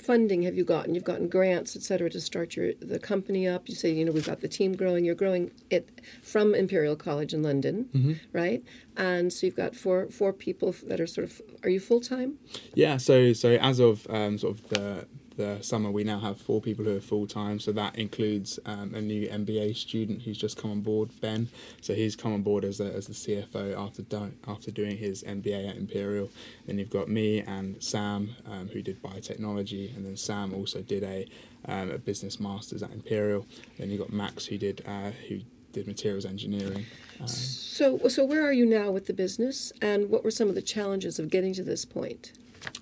funding 0.00 0.42
have 0.42 0.56
you 0.56 0.64
gotten? 0.64 0.94
You've 0.94 1.04
gotten 1.04 1.28
grants, 1.28 1.76
et 1.76 1.82
cetera, 1.82 2.10
to 2.10 2.20
start 2.20 2.56
your 2.56 2.74
the 2.80 2.98
company 2.98 3.46
up. 3.46 3.68
You 3.68 3.74
say, 3.74 3.92
you 3.92 4.04
know, 4.04 4.12
we've 4.12 4.26
got 4.26 4.40
the 4.40 4.48
team 4.48 4.74
growing. 4.74 5.04
You're 5.04 5.14
growing 5.14 5.50
it 5.70 6.00
from 6.22 6.54
Imperial 6.54 6.96
College 6.96 7.34
in 7.34 7.42
London, 7.42 7.88
mm-hmm. 7.94 8.12
right? 8.32 8.62
And 8.96 9.32
so 9.32 9.46
you've 9.46 9.56
got 9.56 9.74
four 9.74 10.08
four 10.08 10.32
people 10.32 10.74
that 10.86 11.00
are 11.00 11.06
sort 11.06 11.26
of. 11.26 11.42
Are 11.62 11.70
you 11.70 11.80
full 11.80 12.00
time? 12.00 12.38
Yeah. 12.74 12.96
So 12.96 13.32
so 13.32 13.50
as 13.56 13.78
of 13.78 14.06
um, 14.10 14.38
sort 14.38 14.58
of 14.58 14.68
the 14.68 15.06
the 15.40 15.62
summer, 15.62 15.90
we 15.90 16.04
now 16.04 16.18
have 16.18 16.38
four 16.38 16.60
people 16.60 16.84
who 16.84 16.96
are 16.96 17.00
full 17.00 17.26
time. 17.26 17.58
So 17.58 17.72
that 17.72 17.98
includes 17.98 18.58
um, 18.66 18.94
a 18.94 19.00
new 19.00 19.26
MBA 19.26 19.74
student 19.74 20.22
who's 20.22 20.36
just 20.36 20.60
come 20.60 20.70
on 20.70 20.80
board, 20.82 21.10
Ben. 21.20 21.48
So 21.80 21.94
he's 21.94 22.14
come 22.14 22.34
on 22.34 22.42
board 22.42 22.64
as, 22.64 22.78
a, 22.80 22.92
as 22.92 23.06
the 23.06 23.14
CFO 23.14 23.76
after 23.78 24.02
do, 24.02 24.32
after 24.46 24.70
doing 24.70 24.98
his 24.98 25.22
MBA 25.22 25.70
at 25.70 25.76
Imperial. 25.76 26.30
Then 26.66 26.78
you've 26.78 26.90
got 26.90 27.08
me 27.08 27.40
and 27.40 27.82
Sam, 27.82 28.36
um, 28.46 28.68
who 28.68 28.82
did 28.82 29.02
biotechnology, 29.02 29.96
and 29.96 30.04
then 30.04 30.16
Sam 30.16 30.52
also 30.54 30.82
did 30.82 31.02
a 31.02 31.26
um, 31.66 31.90
a 31.90 31.98
business 31.98 32.40
masters 32.40 32.82
at 32.82 32.90
Imperial. 32.90 33.46
Then 33.78 33.90
you've 33.90 34.00
got 34.00 34.12
Max, 34.12 34.46
who 34.46 34.58
did 34.58 34.82
uh, 34.86 35.10
who 35.28 35.40
did 35.72 35.86
materials 35.86 36.24
engineering. 36.24 36.86
Um, 37.20 37.28
so, 37.28 38.08
so 38.08 38.24
where 38.24 38.42
are 38.46 38.52
you 38.52 38.66
now 38.66 38.90
with 38.90 39.06
the 39.06 39.12
business, 39.12 39.72
and 39.80 40.10
what 40.10 40.24
were 40.24 40.30
some 40.30 40.48
of 40.48 40.54
the 40.54 40.62
challenges 40.62 41.18
of 41.18 41.30
getting 41.30 41.54
to 41.54 41.62
this 41.62 41.84
point? 41.84 42.32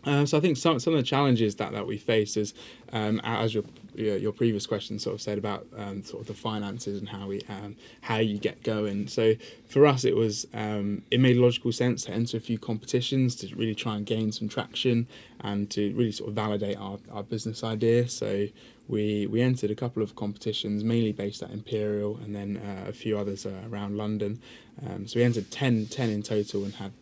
Uh, 0.04 0.24
so 0.26 0.36
I 0.36 0.40
think 0.40 0.56
some 0.56 0.78
some 0.80 0.94
of 0.94 0.98
the 0.98 1.06
challenges 1.06 1.56
that, 1.56 1.72
that 1.72 1.86
we 1.86 1.98
face 1.98 2.36
is, 2.36 2.54
um, 2.92 3.20
as 3.24 3.54
your 3.54 3.64
your 3.94 4.32
previous 4.32 4.66
question 4.66 4.98
sort 4.98 5.14
of 5.14 5.20
said 5.20 5.38
about 5.38 5.66
um, 5.76 6.02
sort 6.02 6.20
of 6.22 6.28
the 6.28 6.34
finances 6.34 6.98
and 6.98 7.08
how 7.08 7.26
we 7.26 7.42
um, 7.48 7.76
how 8.00 8.16
you 8.16 8.38
get 8.38 8.62
going. 8.62 9.08
So 9.08 9.34
for 9.66 9.86
us, 9.86 10.04
it 10.04 10.14
was 10.14 10.46
um, 10.54 11.02
it 11.10 11.20
made 11.20 11.36
logical 11.36 11.72
sense 11.72 12.04
to 12.04 12.12
enter 12.12 12.36
a 12.36 12.40
few 12.40 12.58
competitions 12.58 13.34
to 13.36 13.54
really 13.56 13.74
try 13.74 13.96
and 13.96 14.06
gain 14.06 14.32
some 14.32 14.48
traction 14.48 15.06
and 15.40 15.70
to 15.70 15.92
really 15.94 16.12
sort 16.12 16.30
of 16.30 16.34
validate 16.34 16.76
our, 16.76 16.98
our 17.12 17.22
business 17.22 17.62
idea. 17.62 18.08
So 18.08 18.46
we 18.88 19.26
we 19.26 19.42
entered 19.42 19.70
a 19.70 19.74
couple 19.74 20.02
of 20.02 20.14
competitions, 20.16 20.84
mainly 20.84 21.12
based 21.12 21.42
at 21.42 21.50
Imperial, 21.50 22.18
and 22.18 22.34
then 22.34 22.56
uh, 22.56 22.88
a 22.88 22.92
few 22.92 23.18
others 23.18 23.46
uh, 23.46 23.62
around 23.70 23.96
London. 23.96 24.40
Um, 24.86 25.06
so 25.08 25.18
we 25.18 25.24
entered 25.24 25.50
10, 25.50 25.86
10 25.86 26.08
in 26.08 26.22
total 26.22 26.64
and 26.64 26.74
had 26.74 26.92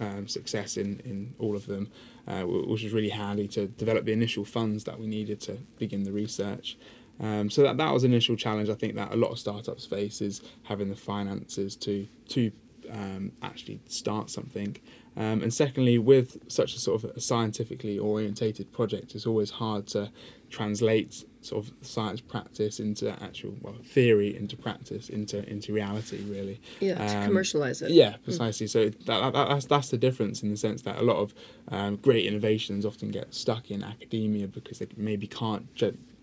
um, 0.00 0.26
success 0.26 0.76
in, 0.76 1.00
in 1.04 1.34
all 1.38 1.54
of 1.54 1.66
them, 1.66 1.90
uh, 2.26 2.42
which 2.42 2.82
was 2.82 2.92
really 2.92 3.08
handy 3.08 3.48
to 3.48 3.66
develop 3.66 4.04
the 4.04 4.12
initial 4.12 4.44
funds 4.44 4.84
that 4.84 4.98
we 4.98 5.06
needed 5.06 5.40
to 5.40 5.58
begin 5.78 6.04
the 6.04 6.12
research. 6.12 6.76
Um, 7.20 7.50
so 7.50 7.62
that, 7.62 7.76
that 7.76 7.92
was 7.92 8.04
an 8.04 8.12
initial 8.12 8.36
challenge 8.36 8.70
I 8.70 8.74
think 8.74 8.94
that 8.94 9.12
a 9.12 9.16
lot 9.16 9.30
of 9.30 9.38
startups 9.38 9.84
face 9.84 10.22
is 10.22 10.40
having 10.62 10.88
the 10.88 10.96
finances 10.96 11.76
to 11.76 12.06
to 12.28 12.50
um, 12.90 13.32
actually 13.42 13.80
start 13.86 14.30
something. 14.30 14.76
Um, 15.16 15.42
and 15.42 15.52
secondly, 15.52 15.98
with 15.98 16.38
such 16.48 16.74
a 16.74 16.78
sort 16.78 17.02
of 17.02 17.10
a 17.16 17.20
scientifically 17.20 17.98
orientated 17.98 18.72
project, 18.72 19.14
it's 19.14 19.26
always 19.26 19.50
hard 19.50 19.86
to 19.88 20.10
translate 20.50 21.24
sort 21.42 21.64
of 21.64 21.72
science 21.80 22.20
practice 22.20 22.80
into 22.80 23.10
actual 23.22 23.54
well, 23.62 23.74
theory 23.84 24.36
into 24.36 24.56
practice 24.56 25.08
into 25.08 25.48
into 25.48 25.72
reality 25.72 26.22
really. 26.24 26.60
Yeah 26.80 26.94
to 26.94 27.18
um, 27.18 27.24
commercialize 27.24 27.80
it. 27.82 27.92
yeah 27.92 28.16
precisely. 28.24 28.66
Mm. 28.66 28.70
so 28.70 28.88
that, 28.90 29.32
that, 29.32 29.48
that's 29.48 29.66
that's 29.66 29.90
the 29.90 29.96
difference 29.96 30.42
in 30.42 30.50
the 30.50 30.56
sense 30.56 30.82
that 30.82 30.98
a 30.98 31.02
lot 31.02 31.16
of 31.16 31.34
um, 31.68 31.96
great 31.96 32.26
innovations 32.26 32.84
often 32.84 33.10
get 33.10 33.32
stuck 33.32 33.70
in 33.70 33.82
academia 33.82 34.48
because 34.48 34.80
they 34.80 34.88
maybe 34.96 35.26
can't 35.26 35.66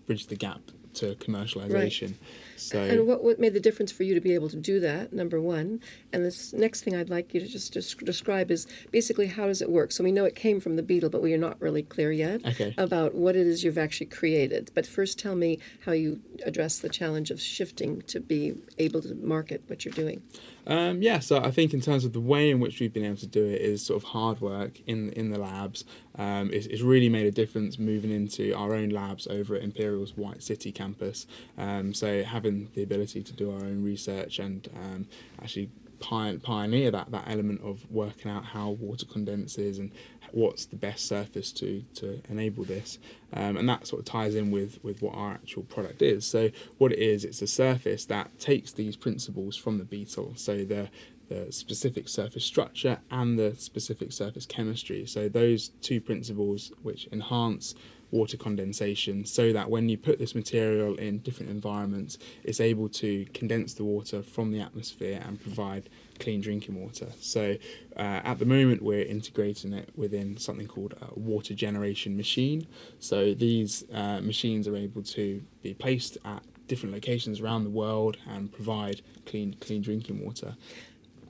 bridge 0.06 0.26
the 0.28 0.36
gap 0.36 0.60
to 0.98 1.14
commercialization. 1.16 2.08
Right. 2.08 2.16
So, 2.56 2.80
and 2.82 3.06
what, 3.06 3.22
what 3.22 3.38
made 3.38 3.54
the 3.54 3.60
difference 3.60 3.92
for 3.92 4.02
you 4.02 4.14
to 4.14 4.20
be 4.20 4.34
able 4.34 4.48
to 4.48 4.56
do 4.56 4.80
that? 4.80 5.12
Number 5.12 5.40
one, 5.40 5.80
and 6.12 6.24
this 6.24 6.52
next 6.52 6.82
thing 6.82 6.96
I'd 6.96 7.10
like 7.10 7.32
you 7.32 7.40
to 7.40 7.46
just 7.46 7.72
describe 7.72 8.50
is 8.50 8.66
basically 8.90 9.26
how 9.26 9.46
does 9.46 9.62
it 9.62 9.70
work? 9.70 9.92
So 9.92 10.02
we 10.02 10.12
know 10.12 10.24
it 10.24 10.34
came 10.34 10.60
from 10.60 10.76
the 10.76 10.82
beetle, 10.82 11.10
but 11.10 11.22
we 11.22 11.32
are 11.34 11.38
not 11.38 11.60
really 11.60 11.82
clear 11.82 12.10
yet 12.10 12.44
okay. 12.44 12.74
about 12.76 13.14
what 13.14 13.36
it 13.36 13.46
is 13.46 13.62
you've 13.62 13.78
actually 13.78 14.06
created. 14.06 14.70
But 14.74 14.86
first, 14.86 15.18
tell 15.18 15.36
me 15.36 15.58
how 15.84 15.92
you 15.92 16.20
address 16.44 16.78
the 16.78 16.88
challenge 16.88 17.30
of 17.30 17.40
shifting 17.40 18.02
to 18.02 18.20
be 18.20 18.54
able 18.78 19.02
to 19.02 19.14
market 19.14 19.62
what 19.68 19.84
you're 19.84 19.94
doing. 19.94 20.22
Um, 20.68 21.00
yeah, 21.00 21.18
so 21.18 21.42
I 21.42 21.50
think 21.50 21.72
in 21.72 21.80
terms 21.80 22.04
of 22.04 22.12
the 22.12 22.20
way 22.20 22.50
in 22.50 22.60
which 22.60 22.78
we've 22.78 22.92
been 22.92 23.06
able 23.06 23.16
to 23.16 23.26
do 23.26 23.42
it 23.42 23.62
is 23.62 23.84
sort 23.84 24.02
of 24.02 24.08
hard 24.10 24.40
work 24.42 24.78
in 24.86 25.10
in 25.12 25.30
the 25.30 25.38
labs. 25.38 25.84
Um, 26.16 26.50
it's, 26.52 26.66
it's 26.66 26.82
really 26.82 27.08
made 27.08 27.24
a 27.24 27.30
difference 27.30 27.78
moving 27.78 28.10
into 28.10 28.52
our 28.52 28.74
own 28.74 28.90
labs 28.90 29.26
over 29.28 29.56
at 29.56 29.62
Imperial's 29.62 30.16
White 30.16 30.42
City 30.42 30.70
campus. 30.70 31.26
Um, 31.56 31.94
so 31.94 32.22
having 32.22 32.68
the 32.74 32.82
ability 32.82 33.22
to 33.22 33.32
do 33.32 33.50
our 33.50 33.64
own 33.64 33.82
research 33.82 34.38
and 34.40 34.68
um, 34.76 35.06
actually 35.42 35.70
pioneer 36.00 36.90
that, 36.90 37.10
that 37.10 37.24
element 37.26 37.60
of 37.62 37.90
working 37.90 38.30
out 38.30 38.44
how 38.44 38.70
water 38.70 39.06
condenses 39.06 39.78
and 39.78 39.92
what's 40.32 40.66
the 40.66 40.76
best 40.76 41.06
surface 41.06 41.52
to, 41.52 41.82
to 41.94 42.20
enable 42.28 42.64
this. 42.64 42.98
Um, 43.32 43.56
and 43.56 43.68
that 43.68 43.86
sort 43.86 44.00
of 44.00 44.06
ties 44.06 44.34
in 44.34 44.50
with, 44.50 44.82
with 44.82 45.02
what 45.02 45.14
our 45.14 45.32
actual 45.32 45.62
product 45.64 46.02
is. 46.02 46.26
So, 46.26 46.50
what 46.78 46.92
it 46.92 46.98
is, 46.98 47.24
it's 47.24 47.42
a 47.42 47.46
surface 47.46 48.04
that 48.06 48.38
takes 48.38 48.72
these 48.72 48.96
principles 48.96 49.56
from 49.56 49.78
the 49.78 49.84
beetle. 49.84 50.32
So, 50.36 50.64
the, 50.64 50.88
the 51.28 51.52
specific 51.52 52.08
surface 52.08 52.44
structure 52.44 52.98
and 53.10 53.38
the 53.38 53.54
specific 53.56 54.12
surface 54.12 54.46
chemistry. 54.46 55.06
So, 55.06 55.28
those 55.28 55.70
two 55.82 56.00
principles 56.00 56.72
which 56.82 57.08
enhance 57.12 57.74
water 58.10 58.36
condensation 58.36 59.24
so 59.24 59.52
that 59.52 59.68
when 59.68 59.88
you 59.88 59.98
put 59.98 60.18
this 60.18 60.34
material 60.34 60.94
in 60.96 61.18
different 61.18 61.50
environments, 61.50 62.18
it's 62.44 62.60
able 62.60 62.88
to 62.88 63.26
condense 63.34 63.74
the 63.74 63.84
water 63.84 64.22
from 64.22 64.50
the 64.50 64.60
atmosphere 64.60 65.20
and 65.26 65.40
provide 65.40 65.88
clean 66.18 66.40
drinking 66.40 66.80
water. 66.80 67.08
So 67.20 67.56
uh, 67.96 68.20
at 68.24 68.38
the 68.38 68.46
moment, 68.46 68.82
we're 68.82 69.04
integrating 69.04 69.72
it 69.72 69.90
within 69.96 70.36
something 70.36 70.66
called 70.66 70.94
a 71.00 71.18
water 71.18 71.54
generation 71.54 72.16
machine. 72.16 72.66
So 72.98 73.34
these 73.34 73.84
uh, 73.92 74.20
machines 74.20 74.66
are 74.66 74.76
able 74.76 75.02
to 75.02 75.42
be 75.62 75.74
placed 75.74 76.18
at 76.24 76.42
different 76.66 76.94
locations 76.94 77.40
around 77.40 77.64
the 77.64 77.70
world 77.70 78.18
and 78.28 78.52
provide 78.52 79.00
clean 79.26 79.56
clean 79.60 79.82
drinking 79.82 80.24
water. 80.24 80.54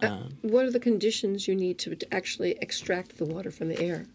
Uh, 0.02 0.06
um, 0.06 0.38
what 0.42 0.64
are 0.64 0.70
the 0.70 0.80
conditions 0.80 1.48
you 1.48 1.56
need 1.56 1.78
to, 1.78 1.94
to 1.94 2.14
actually 2.14 2.56
extract 2.60 3.18
the 3.18 3.24
water 3.24 3.50
from 3.50 3.68
the 3.68 3.80
air? 3.80 4.06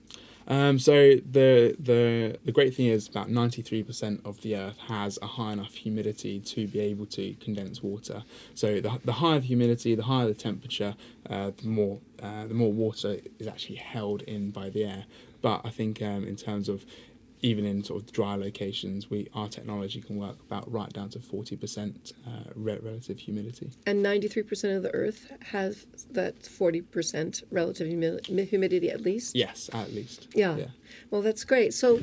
Um, 0.48 0.80
so 0.80 1.16
the 1.16 1.76
the 1.80 2.38
the 2.44 2.52
great 2.52 2.76
thing 2.76 2.88
is 2.88 3.08
about 3.08 3.30
ninety 3.30 3.62
three 3.62 3.84
percent 3.84 4.22
of 4.26 4.42
the 4.42 4.56
Earth 4.56 4.78
has 4.88 5.18
a 5.22 5.28
high 5.28 5.54
enough 5.54 5.74
humidity 5.74 6.40
to 6.42 6.68
be 6.68 6.80
able 6.80 7.06
to 7.08 7.34
condense 7.36 7.82
water. 7.82 8.24
So 8.54 8.82
the, 8.82 9.00
the 9.06 9.14
higher 9.14 9.40
the 9.40 9.48
humidity, 9.48 9.96
the 9.96 10.04
higher 10.04 10.28
the 10.28 10.34
temperature, 10.34 10.96
uh, 11.30 11.52
the 11.56 11.68
more 11.68 12.00
uh, 12.22 12.48
the 12.48 12.54
more 12.54 12.72
water 12.72 13.18
is 13.40 13.48
actually 13.48 13.78
held 13.78 14.22
in 14.24 14.52
by 14.52 14.70
the 14.70 14.84
air. 14.84 15.06
But 15.42 15.62
I 15.66 15.70
think 15.70 16.02
um, 16.02 16.24
in 16.26 16.36
terms 16.36 16.70
of 16.70 16.86
even 17.44 17.66
in 17.66 17.84
sort 17.84 18.02
of 18.02 18.12
dry 18.12 18.36
locations, 18.36 19.10
we 19.10 19.28
our 19.34 19.50
technology 19.50 20.02
can 20.02 20.16
work 20.16 20.38
about 20.48 20.72
right 20.72 20.92
down 20.92 21.10
to 21.10 21.20
forty 21.20 21.56
percent 21.56 22.14
uh, 22.26 22.50
re- 22.56 22.80
relative 22.82 23.20
humidity. 23.20 23.70
And 23.86 24.02
ninety 24.02 24.30
three 24.30 24.44
percent 24.44 24.74
of 24.74 24.82
the 24.82 24.94
Earth 24.96 25.32
has 25.52 25.86
that 26.12 26.48
forty 26.48 26.82
percent 26.82 27.44
relative 27.52 27.88
humi- 27.88 28.46
humidity 28.46 28.90
at 28.90 29.02
least. 29.02 29.36
Yes, 29.36 29.70
at 29.74 29.94
least. 29.94 30.30
Yeah. 30.34 30.56
yeah. 30.56 30.68
Well, 31.12 31.22
that's 31.22 31.44
great. 31.44 31.74
So, 31.74 31.98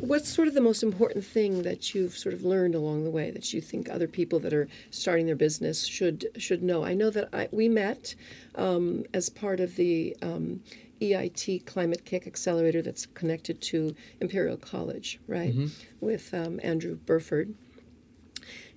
what's 0.00 0.28
sort 0.28 0.48
of 0.48 0.54
the 0.54 0.60
most 0.60 0.82
important 0.82 1.24
thing 1.24 1.62
that 1.62 1.94
you've 1.94 2.16
sort 2.18 2.34
of 2.34 2.42
learned 2.44 2.74
along 2.74 3.04
the 3.04 3.10
way 3.10 3.30
that 3.30 3.52
you 3.52 3.60
think 3.60 3.88
other 3.88 4.08
people 4.08 4.40
that 4.40 4.52
are 4.52 4.68
starting 4.90 5.26
their 5.26 5.36
business 5.36 5.86
should 5.86 6.26
should 6.36 6.62
know? 6.62 6.84
I 6.84 6.94
know 6.94 7.10
that 7.10 7.28
I, 7.32 7.48
we 7.52 7.68
met 7.68 8.16
um, 8.56 9.04
as 9.14 9.28
part 9.28 9.60
of 9.60 9.76
the 9.76 10.16
um, 10.22 10.60
EIT 11.02 11.66
Climate-KIC 11.66 12.26
Accelerator 12.26 12.82
that's 12.82 13.06
connected 13.06 13.60
to 13.62 13.94
Imperial 14.20 14.56
College, 14.56 15.18
right? 15.26 15.54
Mm-hmm. 15.54 15.66
With 16.00 16.32
um, 16.32 16.60
Andrew 16.62 16.94
Burford. 16.94 17.54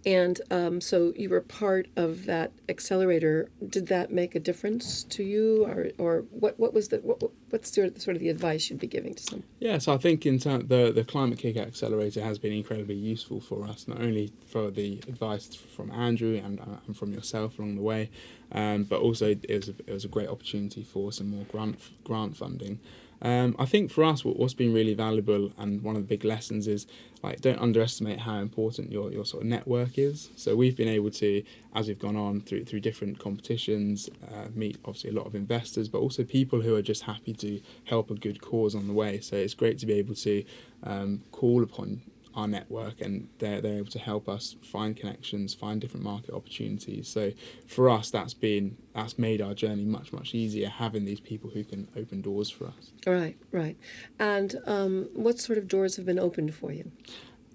And 0.05 0.39
um, 0.51 0.81
so 0.81 1.13
you 1.15 1.29
were 1.29 1.41
part 1.41 1.87
of 1.95 2.25
that 2.25 2.51
accelerator. 2.69 3.49
Did 3.67 3.87
that 3.87 4.11
make 4.11 4.35
a 4.35 4.39
difference 4.39 5.03
to 5.05 5.23
you, 5.23 5.65
or, 5.65 5.89
or 5.97 6.25
what, 6.29 6.59
what 6.59 6.75
was 6.75 6.89
the 6.89 6.97
what, 6.97 7.23
what's 7.49 7.73
sort 7.73 7.87
of, 7.87 8.01
sort 8.01 8.15
of 8.15 8.21
the 8.21 8.29
advice 8.29 8.69
you'd 8.69 8.79
be 8.79 8.87
giving 8.87 9.15
to 9.15 9.23
some? 9.23 9.43
Yeah, 9.59 9.79
so 9.79 9.93
I 9.93 9.97
think 9.97 10.25
in 10.25 10.37
term, 10.37 10.67
the 10.67 10.91
the 10.93 11.03
Climate-KIC 11.03 11.57
Accelerator 11.57 12.21
has 12.21 12.37
been 12.37 12.53
incredibly 12.53 12.95
useful 12.95 13.41
for 13.41 13.65
us, 13.65 13.87
not 13.87 13.99
only 13.99 14.31
for 14.45 14.69
the 14.69 14.99
advice 15.07 15.55
from 15.55 15.89
Andrew 15.91 16.39
and, 16.43 16.59
uh, 16.59 16.77
and 16.85 16.95
from 16.95 17.11
yourself 17.11 17.57
along 17.57 17.75
the 17.75 17.81
way, 17.81 18.11
um, 18.51 18.83
but 18.83 19.01
also 19.01 19.31
it 19.31 19.49
was, 19.49 19.69
a, 19.69 19.73
it 19.87 19.93
was 19.93 20.05
a 20.05 20.09
great 20.09 20.29
opportunity 20.29 20.83
for 20.83 21.11
some 21.11 21.31
more 21.31 21.45
grant 21.45 21.79
grant 22.03 22.37
funding. 22.37 22.79
Um, 23.25 23.55
I 23.57 23.65
think 23.65 23.89
for 23.89 24.03
us, 24.03 24.23
what, 24.23 24.37
what's 24.37 24.53
been 24.53 24.71
really 24.71 24.93
valuable 24.93 25.51
and 25.57 25.81
one 25.81 25.95
of 25.95 26.03
the 26.03 26.07
big 26.07 26.23
lessons 26.23 26.67
is 26.67 26.85
like 27.23 27.41
don't 27.41 27.57
underestimate 27.57 28.19
how 28.19 28.37
important 28.37 28.91
your, 28.91 29.11
your 29.11 29.25
sort 29.25 29.41
of 29.41 29.49
network 29.49 29.97
is. 29.97 30.29
So 30.35 30.55
we've 30.55 30.77
been 30.77 30.87
able 30.87 31.09
to, 31.09 31.41
as 31.73 31.87
we've 31.87 31.97
gone 31.97 32.15
on 32.15 32.41
through 32.41 32.65
through 32.65 32.81
different 32.81 33.17
competitions, 33.17 34.11
uh, 34.31 34.49
meet 34.53 34.77
obviously 34.85 35.09
a 35.09 35.13
lot 35.13 35.25
of 35.25 35.33
investors, 35.33 35.89
but 35.89 36.01
also 36.01 36.23
people 36.23 36.61
who 36.61 36.75
are 36.75 36.83
just 36.83 37.01
happy 37.01 37.33
to 37.33 37.59
help 37.85 38.11
a 38.11 38.13
good 38.13 38.41
cause 38.41 38.75
on 38.75 38.85
the 38.85 38.93
way. 38.93 39.19
So 39.21 39.35
it's 39.35 39.55
great 39.55 39.79
to 39.79 39.87
be 39.87 39.93
able 39.93 40.13
to 40.13 40.43
um, 40.83 41.23
call 41.31 41.63
upon 41.63 42.01
our 42.35 42.47
network 42.47 43.01
and 43.01 43.27
they're, 43.39 43.61
they're 43.61 43.77
able 43.77 43.91
to 43.91 43.99
help 43.99 44.27
us 44.27 44.55
find 44.63 44.97
connections 44.97 45.53
find 45.53 45.81
different 45.81 46.03
market 46.03 46.33
opportunities 46.33 47.07
so 47.07 47.31
for 47.67 47.89
us 47.89 48.11
that's 48.11 48.33
been 48.33 48.75
that's 48.93 49.17
made 49.17 49.41
our 49.41 49.53
journey 49.53 49.85
much 49.85 50.11
much 50.11 50.33
easier 50.33 50.69
having 50.69 51.05
these 51.05 51.19
people 51.19 51.49
who 51.49 51.63
can 51.63 51.87
open 51.95 52.21
doors 52.21 52.49
for 52.49 52.65
us 52.65 52.91
right 53.07 53.37
right 53.51 53.77
and 54.19 54.55
um, 54.65 55.07
what 55.13 55.39
sort 55.39 55.57
of 55.57 55.67
doors 55.67 55.95
have 55.95 56.05
been 56.05 56.19
opened 56.19 56.53
for 56.53 56.71
you 56.71 56.91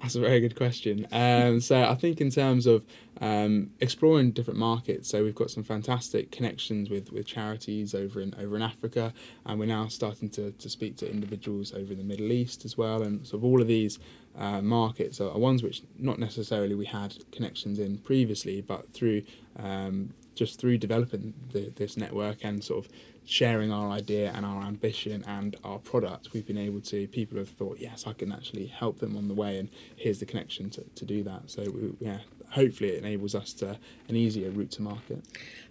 that's 0.00 0.14
a 0.14 0.20
very 0.20 0.40
good 0.40 0.56
question. 0.56 1.06
Um, 1.12 1.60
so 1.60 1.82
I 1.84 1.94
think 1.94 2.22
in 2.22 2.30
terms 2.30 2.66
of 2.66 2.84
um, 3.20 3.70
exploring 3.80 4.30
different 4.30 4.58
markets, 4.58 5.10
so 5.10 5.22
we've 5.22 5.34
got 5.34 5.50
some 5.50 5.62
fantastic 5.62 6.30
connections 6.30 6.88
with, 6.88 7.12
with 7.12 7.26
charities 7.26 7.94
over 7.94 8.22
in 8.22 8.34
over 8.38 8.56
in 8.56 8.62
Africa, 8.62 9.12
and 9.44 9.60
we're 9.60 9.66
now 9.66 9.88
starting 9.88 10.30
to, 10.30 10.52
to 10.52 10.70
speak 10.70 10.96
to 10.98 11.10
individuals 11.10 11.74
over 11.74 11.92
in 11.92 11.98
the 11.98 12.04
Middle 12.04 12.32
East 12.32 12.64
as 12.64 12.78
well. 12.78 13.02
And 13.02 13.26
sort 13.26 13.40
of 13.40 13.44
all 13.44 13.60
of 13.60 13.66
these 13.66 13.98
uh, 14.38 14.60
markets 14.60 15.20
are, 15.20 15.36
ones 15.36 15.62
which 15.62 15.82
not 15.98 16.18
necessarily 16.18 16.74
we 16.74 16.86
had 16.86 17.14
connections 17.32 17.78
in 17.78 17.98
previously, 17.98 18.60
but 18.60 18.92
through 18.92 19.22
um, 19.58 20.14
just 20.34 20.60
through 20.60 20.78
developing 20.78 21.34
the, 21.52 21.70
this 21.76 21.96
network 21.96 22.44
and 22.44 22.62
sort 22.64 22.84
of 22.84 22.90
sharing 23.26 23.70
our 23.70 23.90
idea 23.90 24.32
and 24.34 24.46
our 24.46 24.62
ambition 24.62 25.22
and 25.26 25.56
our 25.64 25.78
product, 25.78 26.32
we've 26.32 26.46
been 26.46 26.58
able 26.58 26.80
to, 26.80 27.06
people 27.08 27.38
have 27.38 27.48
thought, 27.48 27.76
yes, 27.78 28.06
I 28.06 28.12
can 28.12 28.32
actually 28.32 28.66
help 28.66 28.98
them 28.98 29.16
on 29.16 29.28
the 29.28 29.34
way, 29.34 29.58
and 29.58 29.68
here's 29.96 30.18
the 30.18 30.26
connection 30.26 30.70
to, 30.70 30.84
to 30.94 31.04
do 31.04 31.22
that. 31.24 31.50
So, 31.50 31.62
we, 31.62 31.92
yeah, 32.00 32.18
hopefully 32.50 32.90
it 32.90 32.98
enables 32.98 33.34
us 33.34 33.52
to 33.54 33.78
an 34.08 34.16
easier 34.16 34.50
route 34.50 34.70
to 34.72 34.82
market. 34.82 35.22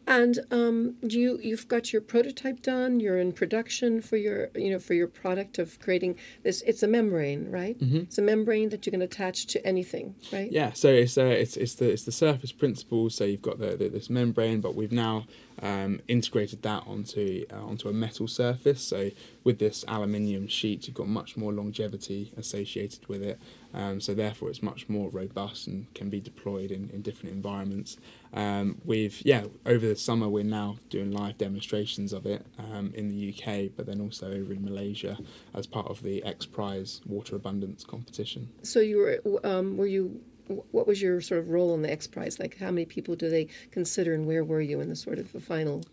And 0.09 0.39
um, 0.49 0.95
you 1.03 1.39
you've 1.39 1.67
got 1.67 1.93
your 1.93 2.01
prototype 2.01 2.63
done. 2.63 2.99
You're 2.99 3.19
in 3.19 3.31
production 3.31 4.01
for 4.01 4.17
your 4.17 4.49
you 4.55 4.71
know 4.71 4.79
for 4.79 4.95
your 4.95 5.07
product 5.07 5.59
of 5.59 5.79
creating 5.79 6.17
this. 6.41 6.63
It's 6.63 6.81
a 6.81 6.87
membrane, 6.87 7.51
right? 7.51 7.77
Mm-hmm. 7.77 7.97
It's 7.97 8.17
a 8.17 8.23
membrane 8.23 8.69
that 8.69 8.87
you 8.87 8.91
can 8.91 9.03
attach 9.03 9.45
to 9.47 9.63
anything, 9.65 10.15
right? 10.33 10.51
Yeah. 10.51 10.73
So 10.73 10.89
it's 10.89 11.15
uh, 11.15 11.25
it's 11.25 11.55
it's 11.57 11.75
the 11.75 11.91
it's 11.91 12.05
the 12.05 12.11
surface 12.11 12.51
principle. 12.51 13.11
So 13.11 13.23
you've 13.23 13.43
got 13.43 13.59
the, 13.59 13.77
the 13.77 13.87
this 13.87 14.09
membrane, 14.09 14.61
but 14.61 14.73
we've 14.73 14.91
now 14.91 15.25
um, 15.61 16.01
integrated 16.07 16.63
that 16.63 16.83
onto 16.87 17.45
uh, 17.53 17.63
onto 17.63 17.87
a 17.87 17.93
metal 17.93 18.27
surface. 18.27 18.81
So 18.81 19.11
with 19.43 19.59
this 19.59 19.85
aluminium 19.87 20.47
sheet, 20.47 20.87
you've 20.87 20.95
got 20.95 21.07
much 21.07 21.37
more 21.37 21.53
longevity 21.53 22.33
associated 22.35 23.07
with 23.07 23.21
it. 23.21 23.39
Um, 23.75 24.01
so 24.01 24.15
therefore, 24.15 24.49
it's 24.49 24.63
much 24.63 24.89
more 24.89 25.09
robust 25.09 25.67
and 25.67 25.93
can 25.93 26.09
be 26.09 26.19
deployed 26.19 26.71
in, 26.71 26.89
in 26.89 27.03
different 27.03 27.35
environments. 27.35 27.97
Um, 28.33 28.79
we've 28.85 29.21
yeah 29.25 29.45
over 29.65 29.87
the 29.87 29.95
summer 29.95 30.29
we're 30.29 30.43
now 30.43 30.77
doing 30.89 31.11
live 31.11 31.37
demonstrations 31.37 32.13
of 32.13 32.25
it 32.25 32.45
um, 32.57 32.91
in 32.93 33.07
the 33.09 33.33
UK, 33.33 33.71
but 33.75 33.85
then 33.85 33.99
also 34.01 34.27
over 34.27 34.53
in 34.53 34.63
Malaysia 34.63 35.17
as 35.53 35.65
part 35.65 35.87
of 35.87 36.03
the 36.03 36.23
X 36.23 36.45
Prize 36.45 37.01
Water 37.05 37.35
Abundance 37.35 37.83
competition. 37.83 38.49
So 38.61 38.79
you 38.79 38.97
were 38.97 39.39
um, 39.43 39.77
were 39.77 39.87
you 39.87 40.21
what 40.71 40.87
was 40.87 41.01
your 41.01 41.21
sort 41.21 41.39
of 41.39 41.49
role 41.49 41.73
in 41.73 41.81
the 41.81 41.91
X 41.91 42.07
Prize? 42.07 42.39
Like, 42.39 42.57
how 42.57 42.71
many 42.71 42.85
people 42.85 43.15
do 43.15 43.29
they 43.29 43.47
consider, 43.71 44.13
and 44.13 44.25
where 44.25 44.43
were 44.43 44.61
you 44.61 44.81
in 44.81 44.89
the 44.89 44.95
sort 44.95 45.19
of 45.19 45.31
the 45.31 45.39
final? 45.39 45.83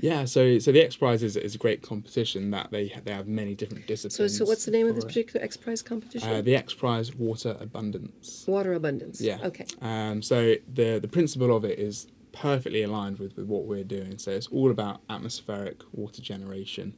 Yeah, 0.00 0.24
so 0.24 0.58
so 0.58 0.72
the 0.72 0.82
X 0.82 0.96
Prize 0.96 1.22
is, 1.22 1.36
is 1.36 1.54
a 1.54 1.58
great 1.58 1.82
competition 1.82 2.50
that 2.50 2.70
they 2.70 2.92
they 3.04 3.12
have 3.12 3.28
many 3.28 3.54
different 3.54 3.86
disciplines. 3.86 4.16
So 4.16 4.44
so 4.44 4.44
what's 4.44 4.64
the 4.64 4.72
name 4.72 4.88
of 4.88 4.96
this 4.96 5.04
particular 5.04 5.44
X 5.44 5.56
Prize 5.56 5.80
competition? 5.80 6.28
Uh, 6.28 6.42
the 6.42 6.56
X 6.56 6.74
Prize 6.74 7.14
Water 7.14 7.56
Abundance. 7.60 8.44
Water 8.46 8.72
Abundance. 8.74 9.20
Yeah. 9.20 9.38
Okay. 9.44 9.66
Um, 9.80 10.20
so 10.20 10.56
the 10.74 10.98
the 10.98 11.08
principle 11.08 11.56
of 11.56 11.64
it 11.64 11.78
is 11.78 12.08
perfectly 12.32 12.82
aligned 12.82 13.18
with, 13.18 13.36
with 13.36 13.46
what 13.46 13.64
we're 13.64 13.84
doing. 13.84 14.18
So 14.18 14.30
it's 14.30 14.48
all 14.48 14.70
about 14.70 15.02
atmospheric 15.08 15.82
water 15.92 16.20
generation, 16.20 16.94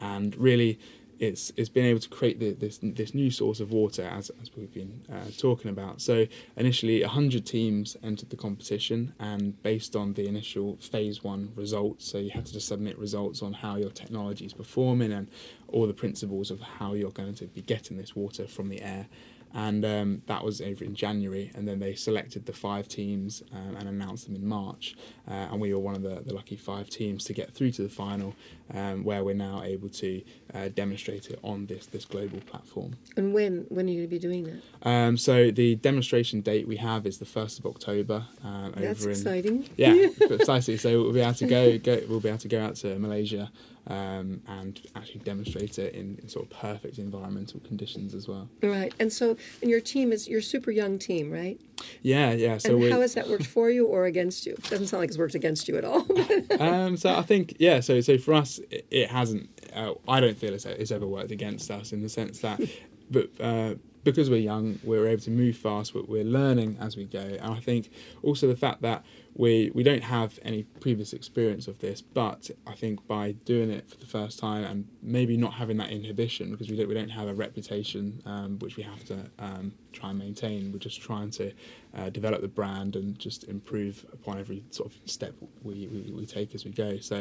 and 0.00 0.34
really 0.36 0.80
it's 1.20 1.52
it's 1.58 1.68
been 1.68 1.84
able 1.84 2.00
to 2.00 2.08
create 2.08 2.40
the, 2.40 2.52
this 2.52 2.80
this 2.82 3.14
new 3.14 3.30
source 3.30 3.60
of 3.60 3.70
water 3.70 4.02
as, 4.02 4.30
as 4.40 4.50
we've 4.56 4.72
been 4.72 5.02
uh, 5.12 5.26
talking 5.36 5.70
about. 5.70 6.00
So 6.00 6.26
initially, 6.56 7.02
hundred 7.02 7.44
teams 7.44 7.96
entered 8.02 8.30
the 8.30 8.36
competition, 8.36 9.14
and 9.20 9.62
based 9.62 9.94
on 9.94 10.14
the 10.14 10.26
initial 10.26 10.78
phase 10.78 11.22
one 11.22 11.52
results, 11.54 12.10
so 12.10 12.16
you 12.16 12.30
had 12.30 12.46
to 12.46 12.52
just 12.54 12.68
submit 12.68 12.98
results 12.98 13.42
on 13.42 13.52
how 13.52 13.76
your 13.76 13.90
technology 13.90 14.46
is 14.46 14.54
performing 14.54 15.12
and 15.12 15.28
all 15.68 15.86
the 15.86 15.92
principles 15.92 16.50
of 16.50 16.60
how 16.60 16.94
you're 16.94 17.10
going 17.10 17.34
to 17.34 17.46
be 17.46 17.60
getting 17.60 17.98
this 17.98 18.16
water 18.16 18.46
from 18.46 18.70
the 18.70 18.80
air. 18.80 19.06
And 19.52 19.84
um, 19.84 20.22
that 20.26 20.44
was 20.44 20.60
over 20.60 20.84
in 20.84 20.94
January, 20.94 21.50
and 21.54 21.66
then 21.66 21.80
they 21.80 21.94
selected 21.94 22.46
the 22.46 22.52
five 22.52 22.86
teams 22.86 23.42
um, 23.52 23.76
and 23.76 23.88
announced 23.88 24.26
them 24.26 24.36
in 24.36 24.46
March. 24.46 24.94
Uh, 25.28 25.48
and 25.50 25.60
we 25.60 25.72
were 25.74 25.80
one 25.80 25.96
of 25.96 26.02
the, 26.02 26.22
the 26.24 26.32
lucky 26.32 26.56
five 26.56 26.88
teams 26.88 27.24
to 27.24 27.32
get 27.32 27.52
through 27.52 27.72
to 27.72 27.82
the 27.82 27.88
final, 27.88 28.34
um, 28.74 29.02
where 29.02 29.24
we're 29.24 29.34
now 29.34 29.62
able 29.62 29.88
to 29.88 30.22
uh, 30.54 30.68
demonstrate 30.68 31.30
it 31.30 31.38
on 31.42 31.66
this 31.66 31.86
this 31.86 32.04
global 32.04 32.40
platform. 32.40 32.96
And 33.16 33.34
when 33.34 33.66
when 33.68 33.86
are 33.86 33.90
you 33.90 34.06
going 34.06 34.08
to 34.08 34.10
be 34.10 34.18
doing 34.18 34.44
that? 34.44 34.88
Um, 34.88 35.16
so 35.16 35.50
the 35.50 35.74
demonstration 35.76 36.40
date 36.40 36.68
we 36.68 36.76
have 36.76 37.06
is 37.06 37.18
the 37.18 37.24
first 37.24 37.58
of 37.58 37.66
October. 37.66 38.24
Um, 38.44 38.72
That's 38.76 39.00
over 39.00 39.10
in, 39.10 39.16
exciting. 39.16 39.68
Yeah, 39.76 40.08
precisely. 40.26 40.76
So 40.76 41.02
we'll 41.02 41.12
be 41.12 41.20
able 41.20 41.34
to 41.34 41.46
go, 41.46 41.78
go. 41.78 42.00
We'll 42.08 42.20
be 42.20 42.28
able 42.28 42.38
to 42.38 42.48
go 42.48 42.62
out 42.62 42.76
to 42.76 42.98
Malaysia 42.98 43.50
um, 43.90 44.40
and 44.46 44.80
actually 44.94 45.20
demonstrate 45.20 45.78
it 45.78 45.94
in, 45.94 46.16
in 46.22 46.28
sort 46.28 46.44
of 46.44 46.56
perfect 46.56 46.98
environmental 46.98 47.58
conditions 47.60 48.14
as 48.14 48.28
well. 48.28 48.48
Right. 48.62 48.94
And 49.00 49.12
so, 49.12 49.36
and 49.60 49.68
your 49.68 49.80
team 49.80 50.12
is 50.12 50.28
your 50.28 50.40
super 50.40 50.70
young 50.70 50.98
team, 50.98 51.30
right? 51.30 51.60
Yeah, 52.02 52.30
yeah. 52.32 52.58
So 52.58 52.76
and 52.76 52.92
how 52.92 53.00
has 53.00 53.14
that 53.14 53.28
worked 53.28 53.46
for 53.46 53.68
you 53.68 53.86
or 53.86 54.04
against 54.04 54.46
you? 54.46 54.54
Doesn't 54.68 54.86
sound 54.86 55.00
like 55.00 55.08
it's 55.08 55.18
worked 55.18 55.34
against 55.34 55.66
you 55.66 55.76
at 55.76 55.84
all. 55.84 56.06
um, 56.60 56.96
so 56.96 57.14
I 57.16 57.22
think 57.22 57.56
yeah. 57.58 57.80
So 57.80 58.00
so 58.00 58.16
for 58.16 58.34
us, 58.34 58.60
it, 58.70 58.86
it 58.90 59.10
hasn't. 59.10 59.48
Uh, 59.74 59.94
I 60.06 60.20
don't 60.20 60.36
feel 60.36 60.54
it's, 60.54 60.66
it's 60.66 60.92
ever 60.92 61.06
worked 61.06 61.32
against 61.32 61.70
us 61.70 61.92
in 61.92 62.00
the 62.00 62.08
sense 62.08 62.40
that, 62.40 62.60
but 63.10 63.28
uh, 63.40 63.74
because 64.04 64.30
we're 64.30 64.40
young, 64.40 64.78
we're 64.84 65.08
able 65.08 65.22
to 65.22 65.30
move 65.30 65.56
fast. 65.56 65.94
But 65.94 66.08
we're 66.08 66.24
learning 66.24 66.76
as 66.80 66.96
we 66.96 67.06
go, 67.06 67.18
and 67.18 67.54
I 67.54 67.58
think 67.60 67.90
also 68.22 68.46
the 68.46 68.56
fact 68.56 68.82
that 68.82 69.04
we 69.40 69.70
we 69.74 69.82
don't 69.82 70.02
have 70.02 70.38
any 70.42 70.64
previous 70.80 71.14
experience 71.14 71.66
of 71.66 71.78
this, 71.78 72.02
but 72.02 72.50
I 72.66 72.74
think 72.74 73.06
by 73.06 73.32
doing 73.32 73.70
it 73.70 73.88
for 73.88 73.96
the 73.96 74.04
first 74.04 74.38
time 74.38 74.64
and 74.64 74.86
maybe 75.02 75.38
not 75.38 75.54
having 75.54 75.78
that 75.78 75.90
inhibition 75.90 76.50
because 76.50 76.68
we 76.68 76.76
don't 76.76 76.88
we 76.88 76.94
don't 76.94 77.08
have 77.08 77.26
a 77.26 77.32
reputation 77.32 78.22
um, 78.26 78.58
which 78.58 78.76
we 78.76 78.82
have 78.82 79.02
to 79.06 79.30
um, 79.38 79.72
try 79.92 80.10
and 80.10 80.18
maintain. 80.18 80.72
We're 80.72 80.78
just 80.78 81.00
trying 81.00 81.30
to 81.32 81.52
uh, 81.96 82.10
develop 82.10 82.42
the 82.42 82.48
brand 82.48 82.96
and 82.96 83.18
just 83.18 83.44
improve 83.44 84.04
upon 84.12 84.38
every 84.38 84.62
sort 84.70 84.92
of 84.92 85.10
step 85.10 85.34
we, 85.62 85.88
we, 85.88 86.12
we 86.12 86.26
take 86.26 86.54
as 86.54 86.66
we 86.66 86.70
go. 86.70 86.98
So 86.98 87.16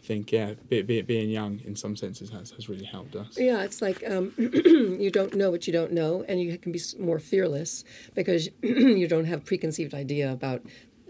think 0.02 0.32
yeah, 0.32 0.54
be, 0.68 0.82
be, 0.82 1.02
being 1.02 1.30
young 1.30 1.60
in 1.64 1.76
some 1.76 1.94
senses 1.94 2.30
has, 2.30 2.50
has 2.50 2.68
really 2.68 2.84
helped 2.84 3.14
us. 3.14 3.38
yeah, 3.38 3.62
it's 3.62 3.80
like 3.80 4.02
um, 4.10 4.32
you 4.38 5.10
don't 5.10 5.34
know 5.34 5.50
what 5.52 5.68
you 5.68 5.72
don't 5.72 5.92
know, 5.92 6.24
and 6.26 6.40
you 6.40 6.58
can 6.58 6.72
be 6.72 6.80
more 6.98 7.20
fearless 7.20 7.84
because 8.14 8.48
you 8.62 9.06
don't 9.06 9.26
have 9.26 9.44
preconceived 9.44 9.94
idea 9.94 10.32
about 10.32 10.62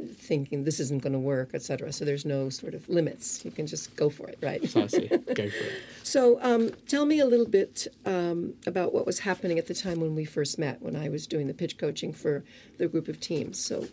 thinking 0.07 0.65
this 0.65 0.81
isn't 0.81 1.03
going 1.03 1.13
to 1.13 1.19
work, 1.19 1.51
etc. 1.55 1.93
So 1.93 2.05
there's 2.05 2.25
no 2.25 2.49
sort 2.49 2.75
of 2.75 2.89
limits. 2.89 3.45
You 3.45 3.51
can 3.51 3.67
just 3.67 3.95
go 3.97 4.11
for 4.11 4.29
it, 4.29 4.39
right? 4.43 4.61
Precisely, 4.61 5.09
go 5.09 5.35
for 5.35 5.43
it. 5.43 5.73
So, 6.03 6.43
um, 6.43 6.71
tell 6.89 7.07
me 7.07 7.21
a 7.21 7.25
little 7.25 7.47
bit 7.47 7.87
um, 8.05 8.55
about 8.67 8.93
what 8.93 9.07
was 9.07 9.21
happening 9.21 9.59
at 9.61 9.69
the 9.69 9.75
time 9.75 10.01
when 10.01 10.17
we 10.17 10.25
first 10.25 10.59
met, 10.59 10.83
when 10.83 10.97
I 10.97 11.09
was 11.09 11.25
doing 11.25 11.47
the 11.47 11.55
pitch 11.55 11.79
coaching 11.79 12.13
for 12.13 12.43
the 12.79 12.89
group 12.89 13.07
of 13.07 13.21
teams. 13.21 13.61
So, 13.61 13.87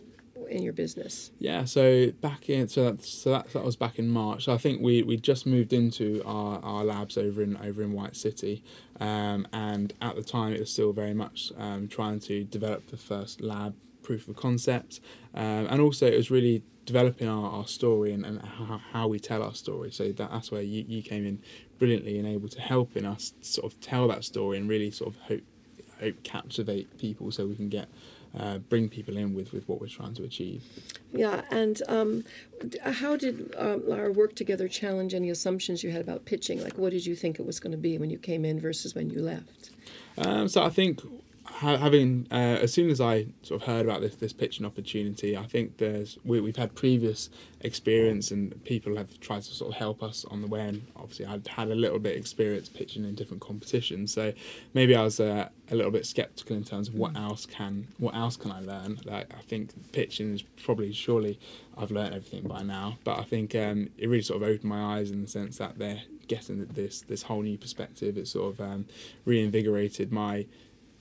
in 0.48 0.62
your 0.62 0.72
business. 0.72 1.30
Yeah, 1.38 1.64
so 1.64 2.10
back 2.20 2.48
in 2.48 2.68
so 2.68 2.84
that 2.84 3.04
so 3.04 3.30
that, 3.30 3.52
that 3.52 3.64
was 3.64 3.76
back 3.76 3.98
in 3.98 4.08
March. 4.08 4.44
So 4.44 4.52
I 4.52 4.58
think 4.58 4.80
we, 4.80 5.02
we 5.02 5.16
just 5.16 5.46
moved 5.46 5.72
into 5.72 6.22
our, 6.24 6.58
our 6.62 6.84
labs 6.84 7.16
over 7.18 7.42
in 7.42 7.56
over 7.58 7.82
in 7.82 7.92
White 7.92 8.16
City, 8.16 8.62
um, 9.00 9.46
and 9.52 9.92
at 10.00 10.16
the 10.16 10.22
time 10.22 10.52
it 10.52 10.60
was 10.60 10.72
still 10.72 10.92
very 10.92 11.14
much 11.14 11.52
um, 11.58 11.88
trying 11.88 12.20
to 12.20 12.44
develop 12.44 12.88
the 12.88 12.96
first 12.96 13.40
lab 13.40 13.74
proof 14.08 14.26
of 14.28 14.34
concept, 14.36 15.00
um, 15.34 15.62
and 15.70 15.78
also 15.80 16.06
it 16.06 16.16
was 16.16 16.30
really 16.30 16.62
developing 16.86 17.28
our, 17.28 17.50
our 17.56 17.66
story 17.66 18.10
and, 18.14 18.24
and 18.24 18.40
how, 18.40 18.80
how 18.92 19.06
we 19.06 19.18
tell 19.20 19.42
our 19.42 19.54
story. 19.54 19.90
So 19.92 20.04
that, 20.18 20.30
that's 20.32 20.50
where 20.50 20.62
you, 20.62 20.84
you 20.88 21.02
came 21.02 21.26
in 21.26 21.38
brilliantly 21.78 22.18
and 22.18 22.26
able 22.26 22.48
to 22.48 22.60
help 22.60 22.96
in 22.96 23.04
us 23.04 23.34
sort 23.42 23.70
of 23.70 23.78
tell 23.80 24.08
that 24.08 24.24
story 24.24 24.56
and 24.56 24.66
really 24.68 24.90
sort 24.90 25.14
of 25.14 25.20
hope 25.20 25.42
hope 26.00 26.22
captivate 26.22 26.86
people 26.96 27.30
so 27.30 27.46
we 27.46 27.56
can 27.56 27.68
get 27.68 27.88
uh, 28.38 28.58
bring 28.72 28.88
people 28.88 29.16
in 29.16 29.34
with, 29.34 29.52
with 29.52 29.68
what 29.68 29.80
we're 29.80 29.88
trying 30.00 30.14
to 30.14 30.24
achieve. 30.24 30.62
Yeah, 31.12 31.42
and 31.50 31.82
um, 31.88 32.24
how 32.84 33.16
did 33.16 33.54
um, 33.58 33.82
our 33.90 34.10
work 34.12 34.34
together 34.34 34.68
challenge 34.68 35.12
any 35.12 35.30
assumptions 35.30 35.82
you 35.82 35.90
had 35.90 36.00
about 36.00 36.24
pitching? 36.24 36.62
Like, 36.62 36.78
what 36.78 36.92
did 36.92 37.04
you 37.04 37.16
think 37.16 37.38
it 37.38 37.46
was 37.46 37.58
going 37.58 37.72
to 37.72 37.78
be 37.78 37.98
when 37.98 38.10
you 38.10 38.18
came 38.18 38.44
in 38.44 38.60
versus 38.60 38.94
when 38.94 39.10
you 39.10 39.20
left? 39.22 39.70
Um, 40.18 40.48
so 40.48 40.62
I 40.62 40.70
think 40.70 41.00
having 41.58 42.26
uh, 42.30 42.58
as 42.62 42.72
soon 42.72 42.88
as 42.88 43.00
I 43.00 43.26
sort 43.42 43.62
of 43.62 43.66
heard 43.66 43.84
about 43.84 44.00
this 44.00 44.14
this 44.16 44.32
pitching 44.32 44.64
opportunity, 44.64 45.36
I 45.36 45.44
think 45.44 45.78
there's 45.78 46.18
we, 46.24 46.40
we've 46.40 46.56
had 46.56 46.74
previous 46.74 47.30
experience 47.62 48.30
and 48.30 48.62
people 48.64 48.96
have 48.96 49.18
tried 49.20 49.42
to 49.42 49.54
sort 49.54 49.72
of 49.72 49.78
help 49.78 50.02
us 50.02 50.24
on 50.30 50.40
the 50.40 50.46
way. 50.46 50.60
And 50.60 50.86
obviously, 50.96 51.26
I'd 51.26 51.46
had 51.48 51.68
a 51.70 51.74
little 51.74 51.98
bit 51.98 52.16
experience 52.16 52.68
pitching 52.68 53.04
in 53.04 53.14
different 53.14 53.42
competitions, 53.42 54.12
so 54.12 54.32
maybe 54.74 54.94
I 54.94 55.02
was 55.02 55.20
uh, 55.20 55.48
a 55.70 55.74
little 55.74 55.90
bit 55.90 56.06
skeptical 56.06 56.56
in 56.56 56.64
terms 56.64 56.88
of 56.88 56.94
what 56.94 57.16
else 57.16 57.44
can 57.44 57.88
what 57.98 58.14
else 58.14 58.36
can 58.36 58.52
I 58.52 58.60
learn. 58.60 59.00
Like 59.04 59.32
I 59.36 59.42
think 59.42 59.70
pitching 59.92 60.34
is 60.34 60.42
probably 60.42 60.92
surely 60.92 61.38
I've 61.76 61.90
learned 61.90 62.14
everything 62.14 62.46
by 62.46 62.62
now, 62.62 62.98
but 63.04 63.18
I 63.18 63.24
think 63.24 63.54
um, 63.54 63.88
it 63.98 64.08
really 64.08 64.22
sort 64.22 64.42
of 64.42 64.48
opened 64.48 64.70
my 64.70 64.98
eyes 64.98 65.10
in 65.10 65.22
the 65.22 65.28
sense 65.28 65.58
that 65.58 65.78
they're 65.78 66.02
getting 66.28 66.64
this 66.66 67.00
this 67.02 67.22
whole 67.22 67.42
new 67.42 67.58
perspective. 67.58 68.16
It 68.16 68.28
sort 68.28 68.54
of 68.54 68.60
um, 68.60 68.86
reinvigorated 69.24 70.12
my 70.12 70.46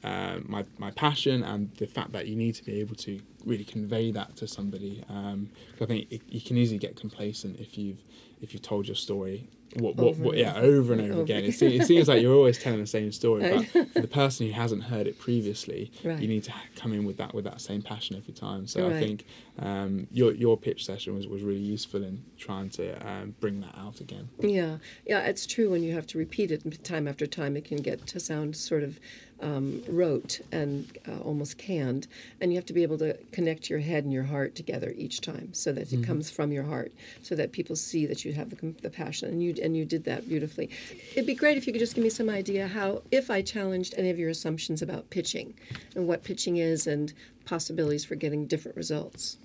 uh, 0.08 0.40
my 0.46 0.64
my 0.78 0.92
passion 0.92 1.44
and 1.44 1.74
the 1.76 1.88
fact 1.88 2.12
that 2.14 2.28
you 2.28 2.36
need 2.36 2.56
to 2.56 2.64
be 2.64 2.80
able 2.80 2.96
to 2.96 3.20
really 3.46 3.64
convey 3.66 4.12
that 4.12 4.36
to 4.38 4.48
somebody. 4.48 5.04
Um, 5.10 5.50
I 5.82 5.86
think 5.86 6.12
it, 6.12 6.22
you 6.28 6.42
can 6.42 6.58
easily 6.58 6.80
get 6.80 6.96
complacent 6.96 7.60
if 7.60 7.78
you've 7.78 8.02
if 8.42 8.54
you've 8.54 8.62
told 8.62 8.88
your 8.88 8.96
story. 8.96 9.48
What, 9.76 9.98
what, 9.98 10.08
Over 10.08 10.24
what 10.24 10.32
and 10.36 10.40
yeah 10.40 10.56
over. 10.56 10.94
and 10.94 11.02
over 11.02 11.12
Over 11.14 11.22
again. 11.24 11.38
It, 11.44 11.50
again. 11.50 11.52
se- 11.52 11.76
it 11.76 11.86
seems 11.86 12.08
like 12.08 12.22
you're 12.22 12.34
always 12.34 12.58
telling 12.58 12.80
the 12.80 12.88
same 12.88 13.12
story, 13.12 13.42
but 13.74 13.88
for 13.94 14.00
the 14.00 14.08
person 14.08 14.48
who 14.48 14.54
hasn't 14.54 14.82
heard 14.84 15.08
it 15.08 15.20
previously, 15.20 15.92
Right. 16.06 16.18
you 16.20 16.28
need 16.30 16.46
to 16.46 16.54
come 16.78 16.94
in 16.94 17.04
with 17.06 17.18
that 17.18 17.34
with 17.36 17.44
that 17.44 17.60
same 17.60 17.82
passion 17.82 18.16
every 18.16 18.34
time. 18.34 18.66
So 18.66 18.88
Right. 18.88 18.96
I 18.96 19.00
think 19.00 19.26
um, 19.60 20.08
your 20.12 20.32
your 20.34 20.56
pitch 20.58 20.86
session 20.86 21.16
was, 21.16 21.28
was 21.28 21.44
really 21.44 21.60
useful 21.60 22.02
in 22.02 22.24
trying 22.38 22.70
to 22.72 22.96
um, 23.08 23.36
bring 23.42 23.60
that 23.60 23.76
out 23.78 24.00
again. 24.00 24.30
Yeah, 24.40 24.78
yeah, 25.06 25.20
it's 25.26 25.46
true. 25.46 25.70
When 25.72 25.84
you 25.84 25.94
have 25.94 26.08
to 26.08 26.18
repeat 26.18 26.50
it 26.52 26.84
time 26.86 27.06
after 27.08 27.28
time, 27.28 27.58
it 27.58 27.66
can 27.66 27.78
get 27.78 28.08
to 28.08 28.20
sound 28.22 28.56
sort 28.56 28.84
of 28.84 29.00
um, 29.42 29.84
rote 29.88 30.40
and 30.52 30.88
uh, 31.08 31.20
almost 31.20 31.58
canned. 31.60 32.08
And 32.42 32.52
you 32.52 32.58
have 32.58 32.66
to 32.68 32.74
be 32.74 32.84
able 32.84 32.98
to 33.00 33.16
connect 33.32 33.70
your 33.70 33.80
head 33.80 34.04
and 34.06 34.12
your 34.14 34.24
heart 34.24 34.56
together 34.56 34.94
each 34.98 35.22
time, 35.22 35.54
so 35.54 35.72
that 35.74 35.92
it 35.92 36.04
comes 36.04 36.30
from 36.32 36.52
your 36.52 36.64
heart, 36.64 36.92
so 37.22 37.36
that 37.36 37.52
people 37.52 37.76
see 37.76 38.06
that 38.08 38.24
you 38.26 38.27
have 38.34 38.50
the, 38.50 38.74
the 38.82 38.90
passion. 38.90 39.30
And 39.30 39.44
you 39.44 39.56
and 39.62 39.76
you 39.76 39.86
did 39.86 40.04
that 40.06 40.28
beautifully. 40.28 40.70
It'd 41.12 41.26
be 41.26 41.36
great 41.36 41.58
if 41.58 41.68
you 41.68 41.74
could 41.74 41.80
just 41.80 41.96
give 41.96 42.04
me 42.04 42.10
some 42.10 42.30
idea 42.30 42.68
how, 42.68 43.04
if 43.12 43.30
I 43.30 43.42
challenged 43.42 43.94
any 43.98 44.10
of 44.10 44.20
your 44.20 44.30
assumptions 44.30 44.82
about 44.82 45.10
pitching, 45.10 45.54
and 45.96 46.08
what 46.08 46.24
pitching 46.24 46.58
is, 46.58 46.88
and 46.88 47.14
possibilities 47.46 48.06
for 48.06 48.16
getting 48.16 48.46
different 48.46 48.78
results. 48.78 49.38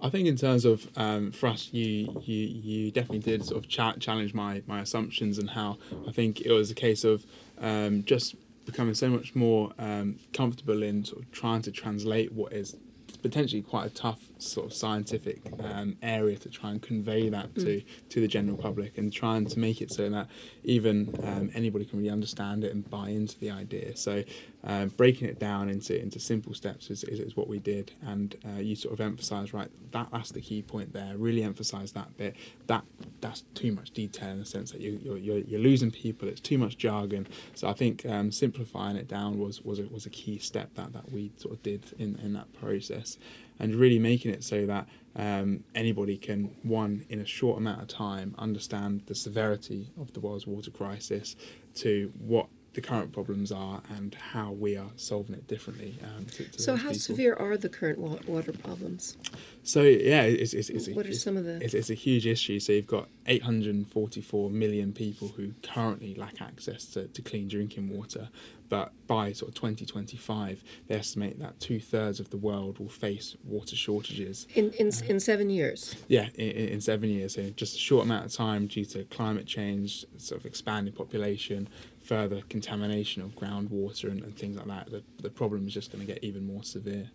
I 0.00 0.10
think 0.10 0.28
in 0.28 0.36
terms 0.36 0.64
of 0.64 0.86
um, 0.96 1.32
for 1.32 1.46
us, 1.48 1.70
you 1.72 2.22
you 2.24 2.46
you 2.46 2.90
definitely 2.90 3.20
did 3.20 3.44
sort 3.44 3.64
of 3.64 3.68
cha- 3.68 3.96
challenge 3.96 4.34
my 4.34 4.62
my 4.66 4.80
assumptions 4.80 5.38
and 5.38 5.48
how 5.50 5.78
I 6.06 6.12
think 6.12 6.40
it 6.42 6.52
was 6.52 6.70
a 6.70 6.74
case 6.74 7.04
of 7.04 7.24
um, 7.58 8.04
just 8.04 8.34
becoming 8.66 8.94
so 8.94 9.08
much 9.08 9.34
more 9.34 9.72
um, 9.78 10.18
comfortable 10.32 10.82
in 10.82 11.04
sort 11.04 11.22
of 11.22 11.30
trying 11.32 11.62
to 11.62 11.70
translate 11.70 12.32
what 12.32 12.52
is 12.52 12.76
potentially 13.22 13.62
quite 13.62 13.86
a 13.86 13.90
tough 13.90 14.20
sort 14.38 14.66
of 14.66 14.72
scientific 14.72 15.40
um, 15.62 15.96
area 16.02 16.36
to 16.36 16.48
try 16.48 16.70
and 16.70 16.82
convey 16.82 17.28
that 17.28 17.54
to 17.54 17.82
to 18.08 18.20
the 18.20 18.28
general 18.28 18.56
public 18.56 18.98
and 18.98 19.12
trying 19.12 19.46
to 19.46 19.58
make 19.58 19.80
it 19.80 19.90
so 19.90 20.08
that 20.10 20.28
even 20.64 21.14
um, 21.24 21.50
anybody 21.54 21.84
can 21.84 21.98
really 21.98 22.10
understand 22.10 22.64
it 22.64 22.72
and 22.72 22.88
buy 22.90 23.08
into 23.08 23.38
the 23.38 23.50
idea. 23.50 23.96
So 23.96 24.22
um, 24.64 24.88
breaking 24.88 25.28
it 25.28 25.38
down 25.38 25.68
into 25.68 26.00
into 26.00 26.18
simple 26.18 26.54
steps 26.54 26.90
is, 26.90 27.04
is, 27.04 27.20
is 27.20 27.36
what 27.36 27.48
we 27.48 27.58
did, 27.58 27.92
and 28.02 28.34
uh, 28.46 28.60
you 28.60 28.74
sort 28.74 28.94
of 28.94 29.00
emphasise 29.00 29.52
right 29.52 29.70
that 29.92 30.08
that's 30.12 30.30
the 30.30 30.40
key 30.40 30.62
point 30.62 30.92
there. 30.92 31.16
Really 31.16 31.42
emphasise 31.42 31.92
that 31.92 32.16
bit. 32.16 32.36
That 32.66 32.84
that's 33.20 33.42
too 33.54 33.72
much 33.72 33.90
detail 33.90 34.30
in 34.30 34.38
the 34.38 34.44
sense 34.44 34.72
that 34.72 34.80
you 34.80 34.98
you're, 35.02 35.18
you're, 35.18 35.38
you're 35.38 35.60
losing 35.60 35.90
people. 35.90 36.28
It's 36.28 36.40
too 36.40 36.58
much 36.58 36.78
jargon. 36.78 37.26
So 37.54 37.68
I 37.68 37.72
think 37.72 38.04
um, 38.06 38.32
simplifying 38.32 38.96
it 38.96 39.08
down 39.08 39.38
was 39.38 39.62
was 39.62 39.78
a, 39.78 39.84
was 39.84 40.06
a 40.06 40.10
key 40.10 40.38
step 40.38 40.74
that 40.74 40.92
that 40.92 41.10
we 41.12 41.30
sort 41.36 41.54
of 41.54 41.62
did 41.62 41.84
in 41.98 42.18
in 42.22 42.32
that 42.32 42.52
process, 42.54 43.18
and 43.58 43.74
really 43.74 43.98
making 43.98 44.32
it 44.32 44.42
so 44.44 44.66
that 44.66 44.88
um, 45.16 45.62
anybody 45.74 46.16
can 46.16 46.54
one 46.62 47.04
in 47.08 47.20
a 47.20 47.26
short 47.26 47.58
amount 47.58 47.80
of 47.82 47.88
time 47.88 48.34
understand 48.38 49.02
the 49.06 49.14
severity 49.14 49.90
of 50.00 50.12
the 50.12 50.20
world's 50.20 50.46
water 50.46 50.70
crisis, 50.70 51.36
to 51.74 52.12
what 52.18 52.48
the 52.74 52.80
current 52.80 53.12
problems 53.12 53.52
are 53.52 53.80
and 53.96 54.14
how 54.14 54.50
we 54.52 54.76
are 54.76 54.90
solving 54.96 55.34
it 55.34 55.46
differently. 55.46 55.96
Um, 56.02 56.26
to, 56.26 56.44
to 56.44 56.62
So, 56.62 56.74
how 56.76 56.88
people. 56.88 57.00
severe 57.00 57.34
are 57.34 57.56
the 57.56 57.68
current 57.68 57.98
wa- 57.98 58.18
water 58.26 58.52
problems? 58.52 59.16
So 59.62 59.82
yeah, 59.82 60.22
it's, 60.22 60.52
it's, 60.52 60.68
it's, 60.68 60.88
a, 60.88 60.98
are 60.98 61.12
some 61.12 61.36
of 61.36 61.44
the- 61.44 61.62
It's, 61.62 61.72
it's 61.74 61.90
a 61.90 61.94
huge 61.94 62.26
issue. 62.26 62.60
So 62.60 62.72
you've 62.72 62.86
got 62.86 63.08
844 63.26 64.50
million 64.50 64.92
people 64.92 65.28
who 65.28 65.52
currently 65.62 66.14
lack 66.14 66.42
access 66.42 66.84
to, 66.86 67.06
to 67.08 67.22
clean 67.22 67.48
drinking 67.48 67.88
water, 67.96 68.28
but 68.68 68.92
by 69.06 69.32
sort 69.32 69.50
of 69.50 69.54
2025, 69.54 70.62
they 70.88 70.94
estimate 70.96 71.38
that 71.38 71.58
two 71.60 71.78
thirds 71.80 72.18
of 72.20 72.30
the 72.30 72.36
world 72.36 72.78
will 72.78 72.88
face 72.88 73.36
water 73.44 73.76
shortages. 73.76 74.46
In, 74.54 74.70
in, 74.72 74.90
in 75.08 75.20
seven 75.20 75.48
years. 75.50 75.94
Yeah, 76.08 76.28
in, 76.34 76.50
in 76.50 76.68
in 76.74 76.80
seven 76.80 77.08
years, 77.08 77.34
so 77.34 77.48
just 77.50 77.76
a 77.76 77.78
short 77.78 78.04
amount 78.04 78.26
of 78.26 78.32
time, 78.32 78.66
due 78.66 78.84
to 78.86 79.04
climate 79.04 79.46
change, 79.46 80.04
sort 80.18 80.40
of 80.40 80.46
expanding 80.46 80.92
population, 80.94 81.68
further 82.04 82.42
contamination 82.50 83.22
of 83.22 83.34
groundwater 83.34 84.10
and, 84.10 84.22
and 84.22 84.36
things 84.36 84.58
like 84.58 84.66
that, 84.66 84.90
the, 84.90 85.02
the 85.22 85.30
problem 85.30 85.66
is 85.66 85.72
just 85.72 85.90
going 85.90 86.06
to 86.06 86.12
get 86.12 86.22
even 86.22 86.46
more 86.46 86.62
severe. 86.62 87.10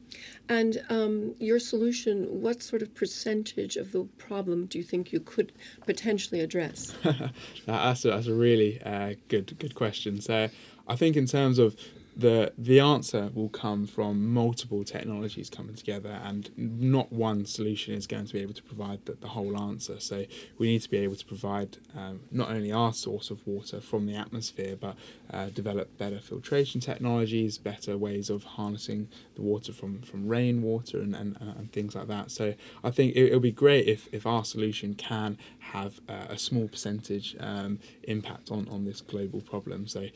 And 0.50 0.84
um, 0.90 1.36
your 1.40 1.60
solution, 1.60 2.26
what 2.42 2.64
sort 2.64 2.82
of 2.82 2.94
percentage 2.96 3.78
of 3.78 3.92
the 3.92 4.06
problem 4.18 4.66
do 4.66 4.80
you 4.80 4.84
think 4.84 5.14
you 5.14 5.20
could 5.20 5.52
potentially 5.86 6.42
address? 6.42 6.96
that's, 7.66 8.06
a, 8.06 8.10
that's 8.10 8.28
a 8.28 8.34
really 8.34 8.82
uh, 8.82 9.14
good 9.28 9.58
good 9.60 9.76
question. 9.76 10.20
So 10.22 10.50
I 10.88 10.96
think 10.96 11.16
in 11.16 11.28
terms 11.28 11.60
of 11.60 11.76
the 12.20 12.52
the 12.58 12.82
answer 12.82 13.30
will 13.34 13.50
come 13.50 13.88
from 13.88 14.34
multiple 14.34 14.84
technologies 14.84 15.50
coming 15.50 15.76
together 15.76 16.20
and 16.24 16.52
not 16.58 17.12
one 17.14 17.46
solution 17.46 17.94
is 17.94 18.06
going 18.08 18.26
to 18.26 18.34
be 18.34 18.42
able 18.42 18.54
to 18.54 18.64
provide 18.64 19.06
the, 19.06 19.14
the 19.14 19.28
whole 19.28 19.60
answer. 19.60 20.00
So 20.00 20.26
we 20.58 20.68
need 20.68 20.82
to 20.82 20.90
be 20.90 20.98
able 20.98 21.16
to 21.16 21.26
provide 21.26 21.78
um, 21.96 22.20
not 22.30 22.52
only 22.52 22.74
our 22.74 22.94
source 22.94 23.30
of 23.30 23.46
water 23.48 23.80
from 23.80 24.06
the 24.06 24.16
atmosphere 24.16 24.76
but 24.76 24.98
uh, 25.32 25.48
develop 25.50 25.98
better 25.98 26.20
filtration 26.20 26.82
technologies 26.82 27.58
better 27.58 27.98
ways 27.98 28.30
of 28.30 28.44
harnessing 28.44 29.08
the 29.36 29.42
water 29.42 29.72
from 29.72 30.02
from 30.02 30.28
rainwater 30.28 31.00
and, 31.00 31.16
and, 31.16 31.38
uh, 31.38 31.58
and 31.58 31.72
things 31.72 31.96
like 31.96 32.08
that. 32.08 32.32
So 32.32 32.54
I 32.84 32.92
think 32.92 33.16
it, 33.16 33.32
will 33.32 33.40
be 33.40 33.52
great 33.52 33.88
if, 33.88 34.10
if 34.12 34.26
our 34.26 34.44
solution 34.44 34.94
can 34.96 35.38
have 35.60 36.02
uh, 36.10 36.26
a 36.30 36.38
small 36.38 36.68
percentage 36.68 37.38
um, 37.40 37.80
impact 38.04 38.52
on, 38.52 38.68
on 38.68 38.84
this 38.84 39.00
global 39.00 39.40
problem. 39.40 39.88
So 39.88 40.08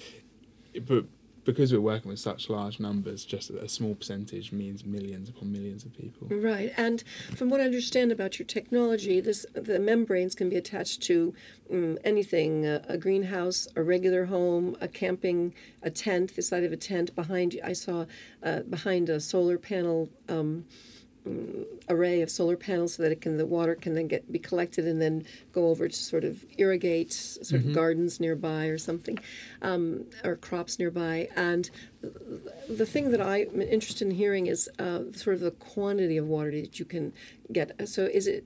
but 0.87 1.05
because 1.45 1.73
we're 1.73 1.81
working 1.81 2.09
with 2.09 2.19
such 2.19 2.49
large 2.49 2.79
numbers, 2.79 3.25
just 3.25 3.49
a 3.49 3.67
small 3.67 3.95
percentage 3.95 4.51
means 4.51 4.85
millions 4.85 5.29
upon 5.29 5.51
millions 5.51 5.85
of 5.85 5.95
people. 5.95 6.27
Right, 6.29 6.73
and 6.77 7.03
from 7.35 7.49
what 7.49 7.61
I 7.61 7.65
understand 7.65 8.11
about 8.11 8.39
your 8.39 8.45
technology, 8.45 9.19
this 9.19 9.45
the 9.53 9.79
membranes 9.79 10.35
can 10.35 10.49
be 10.49 10.55
attached 10.55 11.01
to 11.03 11.33
um, 11.71 11.97
anything: 12.03 12.65
a, 12.65 12.81
a, 12.87 12.97
greenhouse, 12.97 13.67
a 13.75 13.83
regular 13.83 14.25
home, 14.25 14.77
a 14.81 14.87
camping, 14.87 15.53
a 15.81 15.89
tent, 15.89 16.35
the 16.35 16.41
side 16.41 16.63
of 16.63 16.71
a 16.71 16.77
tent. 16.77 17.15
Behind, 17.15 17.53
you 17.53 17.61
I 17.63 17.73
saw 17.73 18.05
uh, 18.41 18.61
behind 18.61 19.09
a 19.09 19.19
solar 19.19 19.57
panel. 19.57 20.09
Um, 20.29 20.65
array 21.89 22.21
of 22.21 22.29
solar 22.29 22.57
panels 22.57 22.95
so 22.95 23.03
that 23.03 23.11
it 23.11 23.21
can 23.21 23.37
the 23.37 23.45
water 23.45 23.75
can 23.75 23.93
then 23.93 24.07
get 24.07 24.29
be 24.31 24.39
collected 24.39 24.85
and 24.85 25.01
then 25.01 25.25
go 25.53 25.69
over 25.69 25.87
to 25.87 25.95
sort 25.95 26.23
of 26.23 26.43
irrigate 26.57 27.13
sort 27.13 27.61
mm-hmm. 27.61 27.69
of 27.69 27.75
gardens 27.75 28.19
nearby 28.19 28.65
or 28.65 28.77
something 28.77 29.17
um, 29.61 30.05
or 30.23 30.35
crops 30.35 30.79
nearby 30.79 31.29
and 31.35 31.69
the 32.69 32.85
thing 32.85 33.11
that 33.11 33.21
I'm 33.21 33.61
interested 33.61 34.07
in 34.07 34.11
hearing 34.11 34.47
is 34.47 34.69
uh, 34.79 35.11
sort 35.13 35.35
of 35.35 35.41
the 35.41 35.51
quantity 35.51 36.17
of 36.17 36.25
water 36.25 36.51
that 36.51 36.79
you 36.79 36.85
can 36.85 37.13
get. 37.51 37.87
So, 37.87 38.05
is 38.05 38.27
it 38.27 38.45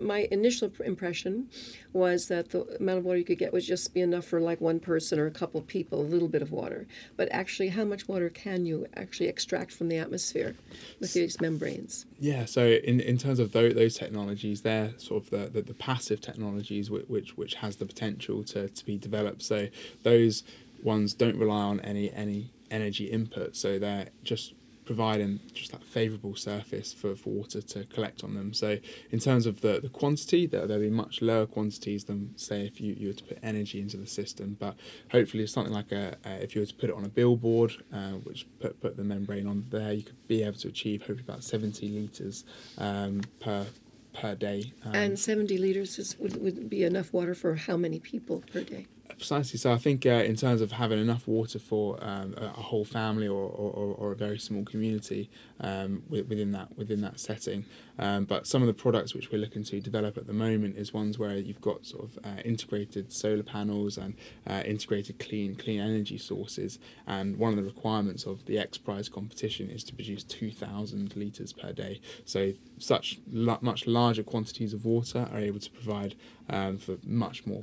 my 0.00 0.28
initial 0.30 0.72
impression 0.84 1.48
was 1.92 2.28
that 2.28 2.50
the 2.50 2.62
amount 2.80 2.98
of 2.98 3.04
water 3.04 3.18
you 3.18 3.24
could 3.24 3.38
get 3.38 3.52
would 3.52 3.62
just 3.62 3.92
be 3.94 4.00
enough 4.00 4.24
for 4.24 4.40
like 4.40 4.60
one 4.60 4.80
person 4.80 5.18
or 5.18 5.26
a 5.26 5.30
couple 5.30 5.60
people, 5.62 6.00
a 6.00 6.02
little 6.02 6.28
bit 6.28 6.42
of 6.42 6.50
water. 6.50 6.86
But 7.16 7.28
actually, 7.30 7.68
how 7.68 7.84
much 7.84 8.08
water 8.08 8.28
can 8.28 8.66
you 8.66 8.86
actually 8.96 9.28
extract 9.28 9.72
from 9.72 9.88
the 9.88 9.98
atmosphere 9.98 10.56
with 11.00 11.12
these 11.12 11.40
membranes? 11.40 12.06
Yeah. 12.18 12.44
So, 12.44 12.66
in, 12.66 13.00
in 13.00 13.18
terms 13.18 13.38
of 13.38 13.52
those, 13.52 13.74
those 13.74 13.96
technologies, 13.96 14.62
they're 14.62 14.92
sort 14.98 15.24
of 15.24 15.30
the, 15.30 15.50
the, 15.50 15.62
the 15.62 15.74
passive 15.74 16.20
technologies 16.20 16.90
which, 16.90 17.06
which 17.08 17.36
which 17.36 17.54
has 17.54 17.76
the 17.76 17.86
potential 17.86 18.42
to, 18.44 18.68
to 18.68 18.84
be 18.84 18.96
developed. 18.98 19.42
So 19.42 19.68
those 20.02 20.44
ones 20.82 21.14
don't 21.14 21.36
rely 21.36 21.62
on 21.62 21.80
any 21.80 22.12
any 22.12 22.50
energy 22.70 23.06
input, 23.06 23.56
so 23.56 23.78
they're 23.78 24.08
just 24.24 24.54
providing 24.86 25.40
just 25.52 25.72
that 25.72 25.82
favourable 25.82 26.34
surface 26.34 26.92
for, 26.92 27.16
for 27.16 27.30
water 27.30 27.60
to 27.60 27.84
collect 27.86 28.22
on 28.24 28.34
them. 28.34 28.54
So 28.54 28.78
in 29.10 29.18
terms 29.18 29.44
of 29.44 29.60
the, 29.60 29.80
the 29.80 29.88
quantity, 29.88 30.46
there, 30.46 30.66
there'll 30.66 30.82
be 30.82 30.90
much 30.90 31.20
lower 31.20 31.44
quantities 31.44 32.04
than 32.04 32.32
say 32.38 32.64
if 32.66 32.80
you, 32.80 32.94
you 32.96 33.08
were 33.08 33.14
to 33.14 33.24
put 33.24 33.38
energy 33.42 33.80
into 33.80 33.96
the 33.96 34.06
system. 34.06 34.56
But 34.58 34.76
hopefully 35.10 35.46
something 35.48 35.74
like 35.74 35.92
a, 35.92 36.16
if 36.24 36.54
you 36.54 36.62
were 36.62 36.66
to 36.66 36.74
put 36.74 36.88
it 36.88 36.94
on 36.94 37.04
a 37.04 37.08
billboard, 37.08 37.72
uh, 37.92 38.12
which 38.22 38.46
put, 38.60 38.80
put 38.80 38.96
the 38.96 39.04
membrane 39.04 39.48
on 39.48 39.66
there, 39.70 39.92
you 39.92 40.04
could 40.04 40.28
be 40.28 40.44
able 40.44 40.58
to 40.58 40.68
achieve 40.68 41.00
hopefully 41.00 41.24
about 41.28 41.42
70 41.42 41.88
litres 41.88 42.44
um, 42.78 43.22
per 43.40 43.66
per 44.14 44.34
day. 44.34 44.72
Um, 44.82 44.94
and 44.94 45.18
70 45.18 45.58
litres 45.58 45.98
is, 45.98 46.18
would, 46.18 46.42
would 46.42 46.70
be 46.70 46.84
enough 46.84 47.12
water 47.12 47.34
for 47.34 47.54
how 47.54 47.76
many 47.76 48.00
people 48.00 48.42
per 48.50 48.62
day? 48.62 48.86
Precisely. 49.18 49.58
So 49.58 49.72
I 49.72 49.78
think 49.78 50.04
uh, 50.04 50.10
in 50.10 50.36
terms 50.36 50.60
of 50.60 50.72
having 50.72 50.98
enough 50.98 51.26
water 51.26 51.58
for 51.58 51.96
um, 52.04 52.34
a, 52.36 52.44
a, 52.44 52.60
whole 52.60 52.84
family 52.84 53.26
or, 53.26 53.48
or, 53.48 53.94
or, 53.94 54.12
a 54.12 54.14
very 54.14 54.38
small 54.38 54.62
community 54.62 55.30
um, 55.60 56.02
within 56.10 56.52
that 56.52 56.76
within 56.76 57.00
that 57.00 57.18
setting. 57.18 57.64
Um, 57.98 58.26
but 58.26 58.46
some 58.46 58.60
of 58.60 58.66
the 58.66 58.74
products 58.74 59.14
which 59.14 59.32
we're 59.32 59.38
looking 59.40 59.64
to 59.64 59.80
develop 59.80 60.18
at 60.18 60.26
the 60.26 60.34
moment 60.34 60.76
is 60.76 60.92
ones 60.92 61.18
where 61.18 61.38
you've 61.38 61.62
got 61.62 61.86
sort 61.86 62.04
of 62.04 62.18
uh, 62.24 62.40
integrated 62.44 63.10
solar 63.10 63.42
panels 63.42 63.96
and 63.96 64.16
uh, 64.46 64.62
integrated 64.66 65.18
clean 65.18 65.56
clean 65.56 65.80
energy 65.80 66.18
sources. 66.18 66.78
And 67.06 67.38
one 67.38 67.52
of 67.52 67.56
the 67.56 67.64
requirements 67.64 68.26
of 68.26 68.44
the 68.44 68.58
X 68.58 68.76
Prize 68.76 69.08
competition 69.08 69.70
is 69.70 69.82
to 69.84 69.94
produce 69.94 70.24
2,000 70.24 71.16
litres 71.16 71.54
per 71.54 71.72
day. 71.72 72.02
So 72.26 72.52
such 72.76 73.18
much 73.30 73.86
larger 73.86 74.22
quantities 74.22 74.74
of 74.74 74.84
water 74.84 75.26
are 75.32 75.38
able 75.38 75.60
to 75.60 75.70
provide 75.70 76.16
um, 76.50 76.76
for 76.76 76.98
much 77.06 77.46
more 77.46 77.62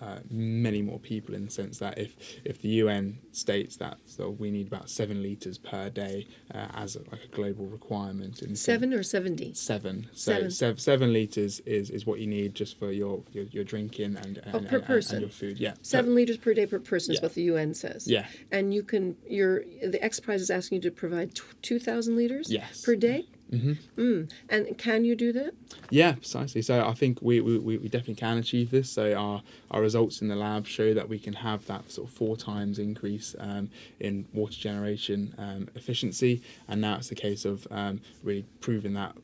uh, 0.00 0.18
many 0.30 0.82
more 0.82 0.98
people 0.98 1.34
in 1.34 1.44
the 1.44 1.50
sense 1.50 1.78
that 1.78 1.98
if 1.98 2.16
if 2.44 2.60
the 2.62 2.68
UN 2.68 3.18
states 3.32 3.76
that 3.76 3.98
so 4.06 4.30
we 4.30 4.50
need 4.50 4.66
about 4.66 4.90
seven 4.90 5.22
liters 5.22 5.58
per 5.58 5.90
day 5.90 6.26
uh, 6.54 6.66
as 6.74 6.96
a, 6.96 7.00
like 7.10 7.24
a 7.24 7.28
global 7.28 7.66
requirement. 7.66 8.42
In 8.42 8.54
seven 8.56 8.92
or 8.92 9.02
seventy. 9.02 9.54
Seven. 9.54 10.08
So 10.12 10.32
seven. 10.32 10.50
Sev- 10.50 10.80
seven 10.80 11.12
liters 11.12 11.60
is, 11.60 11.90
is 11.90 12.06
what 12.06 12.20
you 12.20 12.26
need 12.26 12.54
just 12.54 12.78
for 12.78 12.92
your 12.92 13.22
your, 13.32 13.44
your 13.44 13.64
drinking 13.64 14.16
and, 14.16 14.42
oh, 14.52 14.58
and, 14.58 14.68
per 14.68 14.76
and, 14.76 14.86
person. 14.86 15.16
and 15.16 15.22
your 15.22 15.30
food. 15.30 15.58
Yeah. 15.58 15.74
Seven 15.82 16.10
so, 16.10 16.14
liters 16.14 16.36
per 16.36 16.54
day 16.54 16.66
per 16.66 16.78
person 16.78 17.12
yeah. 17.12 17.18
is 17.18 17.22
what 17.22 17.34
the 17.34 17.42
UN 17.42 17.74
says. 17.74 18.06
Yeah. 18.06 18.26
And 18.50 18.72
you 18.72 18.82
can 18.82 19.16
your 19.26 19.64
the 19.82 20.02
X 20.02 20.20
Prize 20.20 20.40
is 20.40 20.50
asking 20.50 20.76
you 20.76 20.82
to 20.82 20.90
provide 20.90 21.38
two 21.62 21.78
thousand 21.78 22.16
liters. 22.16 22.50
Yes. 22.50 22.82
Per 22.82 22.96
day. 22.96 23.26
Mm-hmm. 23.52 24.00
Mm. 24.00 24.30
And 24.50 24.78
can 24.78 25.04
you 25.04 25.16
do 25.16 25.32
that? 25.32 25.54
Yeah, 25.90 26.12
precisely. 26.12 26.62
So 26.62 26.86
I 26.86 26.92
think 26.92 27.22
we, 27.22 27.40
we, 27.40 27.58
we 27.58 27.88
definitely 27.88 28.16
can 28.16 28.38
achieve 28.38 28.70
this. 28.70 28.90
So 28.90 29.14
our, 29.14 29.42
our 29.70 29.80
results 29.80 30.20
in 30.20 30.28
the 30.28 30.36
lab 30.36 30.66
show 30.66 30.92
that 30.94 31.08
we 31.08 31.18
can 31.18 31.32
have 31.34 31.66
that 31.66 31.90
sort 31.90 32.08
of 32.08 32.14
four 32.14 32.36
times 32.36 32.78
increase 32.78 33.34
um, 33.38 33.70
in 34.00 34.26
water 34.32 34.54
generation 34.54 35.34
um, 35.38 35.68
efficiency. 35.74 36.42
And 36.68 36.80
now 36.80 36.96
it's 36.96 37.10
a 37.10 37.14
case 37.14 37.44
of 37.44 37.66
um, 37.70 38.00
really 38.22 38.44
proving 38.60 38.94
that 38.94 39.16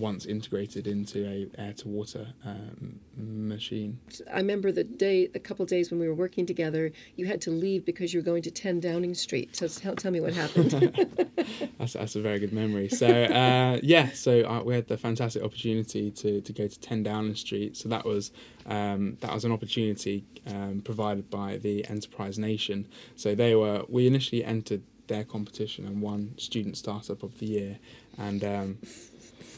once 0.00 0.24
integrated 0.26 0.86
into 0.86 1.26
a 1.26 1.46
air 1.60 1.72
to 1.74 1.88
water 1.88 2.26
um, 2.44 2.98
machine. 3.16 4.00
I 4.32 4.38
remember 4.38 4.72
the 4.72 4.84
day, 4.84 5.28
a 5.34 5.38
couple 5.38 5.64
days 5.66 5.90
when 5.90 6.00
we 6.00 6.08
were 6.08 6.14
working 6.14 6.46
together, 6.46 6.90
you 7.16 7.26
had 7.26 7.40
to 7.42 7.50
leave 7.50 7.84
because 7.84 8.12
you 8.12 8.20
were 8.20 8.24
going 8.24 8.42
to 8.42 8.50
10 8.50 8.80
Downing 8.80 9.14
Street. 9.14 9.54
So 9.54 9.68
tell, 9.68 9.94
tell 9.94 10.10
me 10.10 10.20
what 10.20 10.32
happened. 10.32 10.70
that's, 11.78 11.92
that's 11.92 12.16
a 12.16 12.20
very 12.20 12.38
good 12.38 12.52
memory. 12.52 12.88
So 12.88 13.06
uh, 13.06 13.78
yeah, 13.82 14.10
so 14.10 14.40
uh, 14.40 14.62
we 14.64 14.74
had 14.74 14.88
the 14.88 14.96
fantastic 14.96 15.42
opportunity 15.42 16.10
to, 16.10 16.40
to 16.40 16.52
go 16.52 16.66
to 16.66 16.80
10 16.80 17.02
Downing 17.02 17.36
Street. 17.36 17.76
So 17.76 17.88
that 17.90 18.04
was 18.04 18.32
um, 18.66 19.16
that 19.20 19.32
was 19.32 19.44
an 19.44 19.52
opportunity 19.52 20.24
um, 20.46 20.82
provided 20.84 21.28
by 21.30 21.58
the 21.58 21.86
Enterprise 21.88 22.38
Nation. 22.38 22.86
So 23.16 23.34
they 23.34 23.54
were 23.54 23.84
we 23.88 24.06
initially 24.06 24.44
entered 24.44 24.82
their 25.10 25.24
competition 25.24 25.86
and 25.86 26.00
won 26.00 26.34
Student 26.38 26.76
Startup 26.76 27.22
of 27.22 27.38
the 27.38 27.46
Year, 27.46 27.78
and 28.16 28.44
um, 28.44 28.78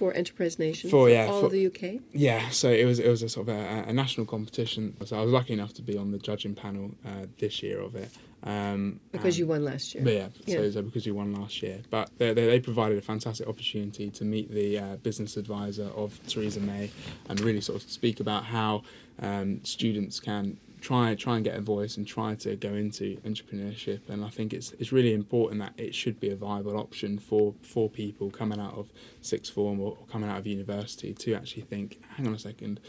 for 0.03 0.13
Enterprise 0.15 0.59
Nation 0.59 0.91
for, 0.91 1.09
yeah, 1.09 1.27
all 1.27 1.39
for, 1.39 1.47
of 1.47 1.53
the 1.53 1.69
UK. 1.69 2.01
Yeah, 2.11 2.49
so 2.49 2.69
it 2.69 2.85
was 2.87 2.99
it 2.99 3.09
was 3.09 3.23
a 3.23 3.29
sort 3.29 3.49
of 3.49 3.55
a, 3.55 3.85
a, 3.87 3.93
national 3.93 4.27
competition. 4.27 4.97
So 5.05 5.17
I 5.17 5.23
was 5.23 5.31
lucky 5.31 5.53
enough 5.53 5.75
to 5.75 5.83
be 5.83 5.97
on 5.97 6.11
the 6.11 6.19
judging 6.19 6.57
panel 6.57 6.91
uh, 7.07 7.27
this 7.39 7.63
year 7.63 7.81
of 7.81 7.95
it. 7.95 8.11
Um, 8.43 8.99
because 9.13 9.39
you 9.39 9.47
won 9.47 9.65
last 9.65 9.95
year. 9.95 10.03
yeah, 10.03 10.27
yeah. 10.45 10.57
So, 10.57 10.71
so, 10.73 10.83
because 10.83 11.07
you 11.07 11.15
won 11.15 11.33
last 11.33 11.63
year, 11.63 11.83
but 11.89 12.11
they, 12.19 12.35
they, 12.35 12.47
they 12.47 12.59
provided 12.59 12.99
a 12.99 13.01
fantastic 13.01 13.47
opportunity 13.47 14.11
to 14.11 14.25
meet 14.25 14.51
the 14.51 14.77
uh, 14.77 14.97
business 14.97 15.37
advisor 15.37 15.89
of 15.95 16.19
Theresa 16.27 16.59
May 16.59 16.91
and 17.29 17.39
really 17.39 17.61
sort 17.61 17.81
of 17.81 17.89
speak 17.89 18.19
about 18.19 18.43
how 18.43 18.83
um, 19.21 19.61
students 19.63 20.19
can 20.19 20.57
try 20.83 21.15
try 21.15 21.37
and 21.37 21.45
get 21.45 21.57
a 21.57 21.61
voice 21.61 21.97
and 21.97 22.07
try 22.07 22.35
to 22.35 22.57
go 22.57 22.75
into 22.75 23.17
entrepreneurship. 23.25 24.01
And 24.09 24.25
I 24.25 24.29
think 24.29 24.53
it's 24.53 24.73
it's 24.73 24.93
really 24.93 25.15
important 25.15 25.61
that 25.61 25.73
it 25.79 25.95
should 25.95 26.21
be 26.21 26.31
a 26.31 26.37
viable 26.37 26.77
option 26.77 27.19
for 27.19 27.55
for 27.63 27.89
people 27.89 28.31
coming 28.31 28.61
out 28.61 28.75
of 28.75 28.93
sixth 29.23 29.53
form 29.55 29.81
or, 29.81 29.97
coming 30.11 30.29
out 30.29 30.39
of 30.39 30.47
university 30.47 31.15
to 31.15 31.35
actually 31.35 31.63
think 31.63 32.03
hang 32.17 32.27
on 32.27 32.35
a 32.35 32.39
second 32.39 32.81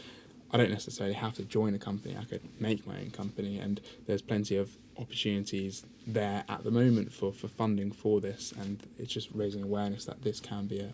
I 0.54 0.56
don't 0.56 0.70
necessarily 0.70 1.16
have 1.16 1.34
to 1.34 1.44
join 1.44 1.74
a 1.74 1.80
company. 1.80 2.16
I 2.16 2.22
could 2.22 2.42
make 2.60 2.86
my 2.86 3.00
own 3.00 3.10
company. 3.10 3.58
And 3.58 3.80
there's 4.06 4.22
plenty 4.22 4.56
of 4.56 4.70
opportunities 4.96 5.84
there 6.06 6.44
at 6.48 6.62
the 6.62 6.70
moment 6.70 7.12
for, 7.12 7.32
for 7.32 7.48
funding 7.48 7.90
for 7.90 8.20
this. 8.20 8.54
And 8.60 8.80
it's 8.96 9.12
just 9.12 9.30
raising 9.34 9.64
awareness 9.64 10.04
that 10.04 10.22
this 10.22 10.38
can 10.38 10.66
be 10.66 10.78
a, 10.78 10.92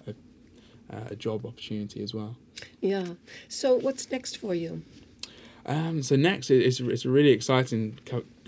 a, 0.90 0.96
a 1.10 1.14
job 1.14 1.44
opportunity 1.44 2.02
as 2.02 2.14
well. 2.14 2.36
Yeah. 2.80 3.04
So 3.48 3.74
what's 3.74 4.10
next 4.10 4.38
for 4.38 4.54
you 4.54 4.82
um, 5.66 6.02
so 6.02 6.16
next, 6.16 6.50
it's, 6.50 6.80
it's 6.80 7.04
a 7.04 7.10
really 7.10 7.30
exciting 7.30 7.98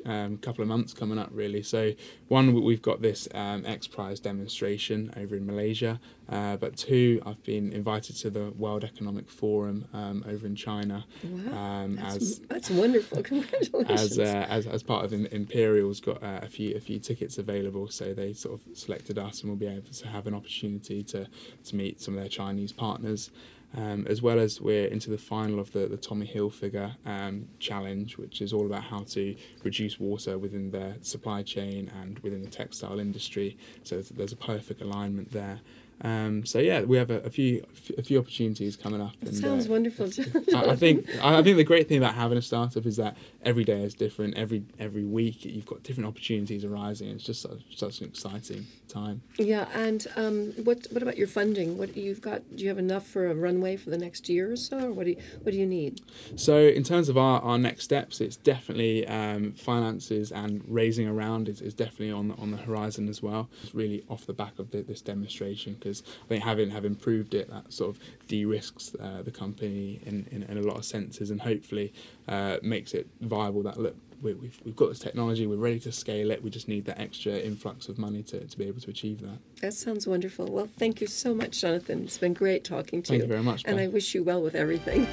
um, 0.04 0.38
couple 0.38 0.62
of 0.62 0.68
months 0.68 0.92
coming 0.92 1.18
up, 1.18 1.30
really. 1.32 1.62
So, 1.62 1.92
one, 2.28 2.52
we've 2.62 2.82
got 2.82 3.02
this 3.02 3.28
um, 3.34 3.64
X 3.66 3.86
Prize 3.86 4.20
demonstration 4.20 5.12
over 5.16 5.36
in 5.36 5.46
Malaysia, 5.46 6.00
uh, 6.28 6.56
but 6.56 6.76
two, 6.76 7.22
I've 7.24 7.42
been 7.44 7.72
invited 7.72 8.16
to 8.16 8.30
the 8.30 8.50
World 8.56 8.84
Economic 8.84 9.28
Forum 9.28 9.86
um, 9.92 10.24
over 10.26 10.46
in 10.46 10.56
China. 10.56 11.04
Wow, 11.22 11.58
um, 11.58 11.96
that's, 11.96 12.16
as 12.16 12.38
that's 12.48 12.70
wonderful. 12.70 13.22
Congratulations. 13.22 14.18
as, 14.18 14.18
uh, 14.18 14.46
as 14.48 14.66
as 14.66 14.82
part 14.82 15.04
of 15.04 15.12
Im- 15.12 15.26
Imperial's 15.26 16.00
got 16.00 16.22
uh, 16.22 16.40
a 16.42 16.48
few 16.48 16.74
a 16.76 16.80
few 16.80 16.98
tickets 16.98 17.38
available, 17.38 17.88
so 17.88 18.14
they 18.14 18.32
sort 18.32 18.54
of 18.54 18.76
selected 18.76 19.18
us, 19.18 19.40
and 19.40 19.50
we'll 19.50 19.58
be 19.58 19.66
able 19.66 19.92
to 19.92 20.08
have 20.08 20.26
an 20.26 20.34
opportunity 20.34 21.02
to 21.04 21.26
to 21.64 21.76
meet 21.76 22.00
some 22.00 22.14
of 22.14 22.20
their 22.20 22.28
Chinese 22.28 22.72
partners. 22.72 23.30
Um, 23.74 24.06
as 24.06 24.20
well 24.20 24.38
as 24.38 24.60
we're 24.60 24.86
into 24.88 25.08
the 25.08 25.16
final 25.16 25.58
of 25.58 25.72
the, 25.72 25.86
the 25.86 25.96
Tommy 25.96 26.26
Hilfiger 26.26 26.94
um, 27.06 27.48
challenge, 27.58 28.18
which 28.18 28.42
is 28.42 28.52
all 28.52 28.66
about 28.66 28.84
how 28.84 29.00
to 29.04 29.34
reduce 29.64 29.98
water 29.98 30.36
within 30.36 30.70
the 30.70 30.96
supply 31.00 31.42
chain 31.42 31.90
and 32.02 32.18
within 32.18 32.42
the 32.42 32.50
textile 32.50 33.00
industry. 33.00 33.56
So 33.82 33.94
there's, 33.94 34.08
there's 34.10 34.32
a 34.32 34.36
perfect 34.36 34.82
alignment 34.82 35.32
there. 35.32 35.58
Um, 36.02 36.44
so 36.44 36.58
yeah, 36.58 36.82
we 36.82 36.96
have 36.96 37.10
a, 37.10 37.20
a 37.20 37.30
few 37.30 37.64
a 37.96 38.02
few 38.02 38.18
opportunities 38.18 38.76
coming 38.76 39.00
up. 39.00 39.12
That 39.20 39.30
and, 39.30 39.38
sounds 39.38 39.68
uh, 39.68 39.70
wonderful. 39.70 40.06
I, 40.54 40.70
I 40.70 40.76
think 40.76 41.08
I 41.22 41.42
think 41.42 41.56
the 41.56 41.64
great 41.64 41.88
thing 41.88 41.98
about 41.98 42.14
having 42.14 42.38
a 42.38 42.42
startup 42.42 42.84
is 42.86 42.96
that 42.96 43.16
every 43.44 43.64
day 43.64 43.82
is 43.82 43.94
different. 43.94 44.36
Every 44.36 44.64
every 44.78 45.04
week 45.04 45.44
you've 45.44 45.66
got 45.66 45.82
different 45.84 46.08
opportunities 46.08 46.64
arising. 46.64 47.08
It's 47.10 47.24
just 47.24 47.42
such, 47.42 47.60
such 47.76 48.00
an 48.00 48.08
exciting 48.08 48.66
time. 48.88 49.22
yeah, 49.38 49.68
and 49.74 50.06
um, 50.16 50.52
what 50.64 50.86
what 50.90 51.02
about 51.02 51.16
your 51.16 51.28
funding? 51.28 51.78
What 51.78 51.96
you've 51.96 52.20
got? 52.20 52.42
Do 52.56 52.62
you 52.62 52.68
have 52.68 52.78
enough 52.78 53.06
for 53.06 53.30
a 53.30 53.34
runway 53.34 53.76
for 53.76 53.90
the 53.90 53.98
next 53.98 54.28
year 54.28 54.50
or 54.50 54.56
so, 54.56 54.88
or 54.88 54.92
what 54.92 55.04
do 55.04 55.10
you, 55.10 55.16
what 55.42 55.52
do 55.52 55.58
you 55.58 55.66
need? 55.66 56.00
So 56.36 56.58
in 56.58 56.82
terms 56.82 57.08
of 57.08 57.16
our, 57.16 57.40
our 57.42 57.58
next 57.58 57.84
steps, 57.84 58.20
it's 58.20 58.36
definitely 58.36 59.06
um, 59.06 59.52
finances 59.52 60.32
and 60.32 60.62
raising 60.66 61.06
around 61.06 61.48
is, 61.48 61.60
is 61.60 61.74
definitely 61.74 62.12
on 62.12 62.28
the, 62.28 62.34
on 62.36 62.50
the 62.50 62.56
horizon 62.56 63.08
as 63.08 63.22
well. 63.22 63.48
It's 63.62 63.74
really 63.74 64.04
off 64.08 64.26
the 64.26 64.32
back 64.32 64.58
of 64.58 64.70
the, 64.70 64.82
this 64.82 65.00
demonstration 65.00 65.74
because 65.74 65.91
I 66.00 66.28
think 66.28 66.44
having 66.44 66.70
having 66.70 66.94
proved 66.94 67.34
it, 67.34 67.50
that 67.50 67.72
sort 67.72 67.90
of 67.96 68.02
de-risks 68.28 68.94
uh, 69.00 69.22
the 69.22 69.30
company 69.30 70.00
in, 70.06 70.26
in, 70.30 70.42
in 70.44 70.58
a 70.58 70.62
lot 70.62 70.78
of 70.78 70.84
senses 70.84 71.30
and 71.30 71.40
hopefully 71.40 71.92
uh, 72.28 72.56
makes 72.62 72.94
it 72.94 73.06
viable. 73.20 73.62
That 73.62 73.78
look, 73.78 73.96
we, 74.22 74.34
we've 74.34 74.58
we've 74.64 74.76
got 74.76 74.88
this 74.88 75.00
technology, 75.00 75.46
we're 75.46 75.56
ready 75.56 75.80
to 75.80 75.92
scale 75.92 76.30
it. 76.30 76.42
We 76.42 76.50
just 76.50 76.68
need 76.68 76.84
that 76.86 76.98
extra 76.98 77.32
influx 77.32 77.88
of 77.88 77.98
money 77.98 78.22
to, 78.24 78.46
to 78.46 78.58
be 78.58 78.66
able 78.66 78.80
to 78.80 78.90
achieve 78.90 79.20
that. 79.20 79.38
That 79.60 79.74
sounds 79.74 80.06
wonderful. 80.06 80.46
Well, 80.46 80.68
thank 80.78 81.00
you 81.00 81.06
so 81.06 81.34
much, 81.34 81.60
Jonathan. 81.60 82.04
It's 82.04 82.18
been 82.18 82.34
great 82.34 82.64
talking 82.64 83.02
to 83.02 83.14
you. 83.14 83.18
Thank 83.20 83.22
you. 83.22 83.24
you 83.24 83.28
very 83.28 83.42
much, 83.42 83.64
And. 83.66 83.78
I 83.80 83.88
wish 83.88 84.14
you 84.14 84.22
well 84.22 84.40
with 84.40 84.54
everything. 84.54 85.06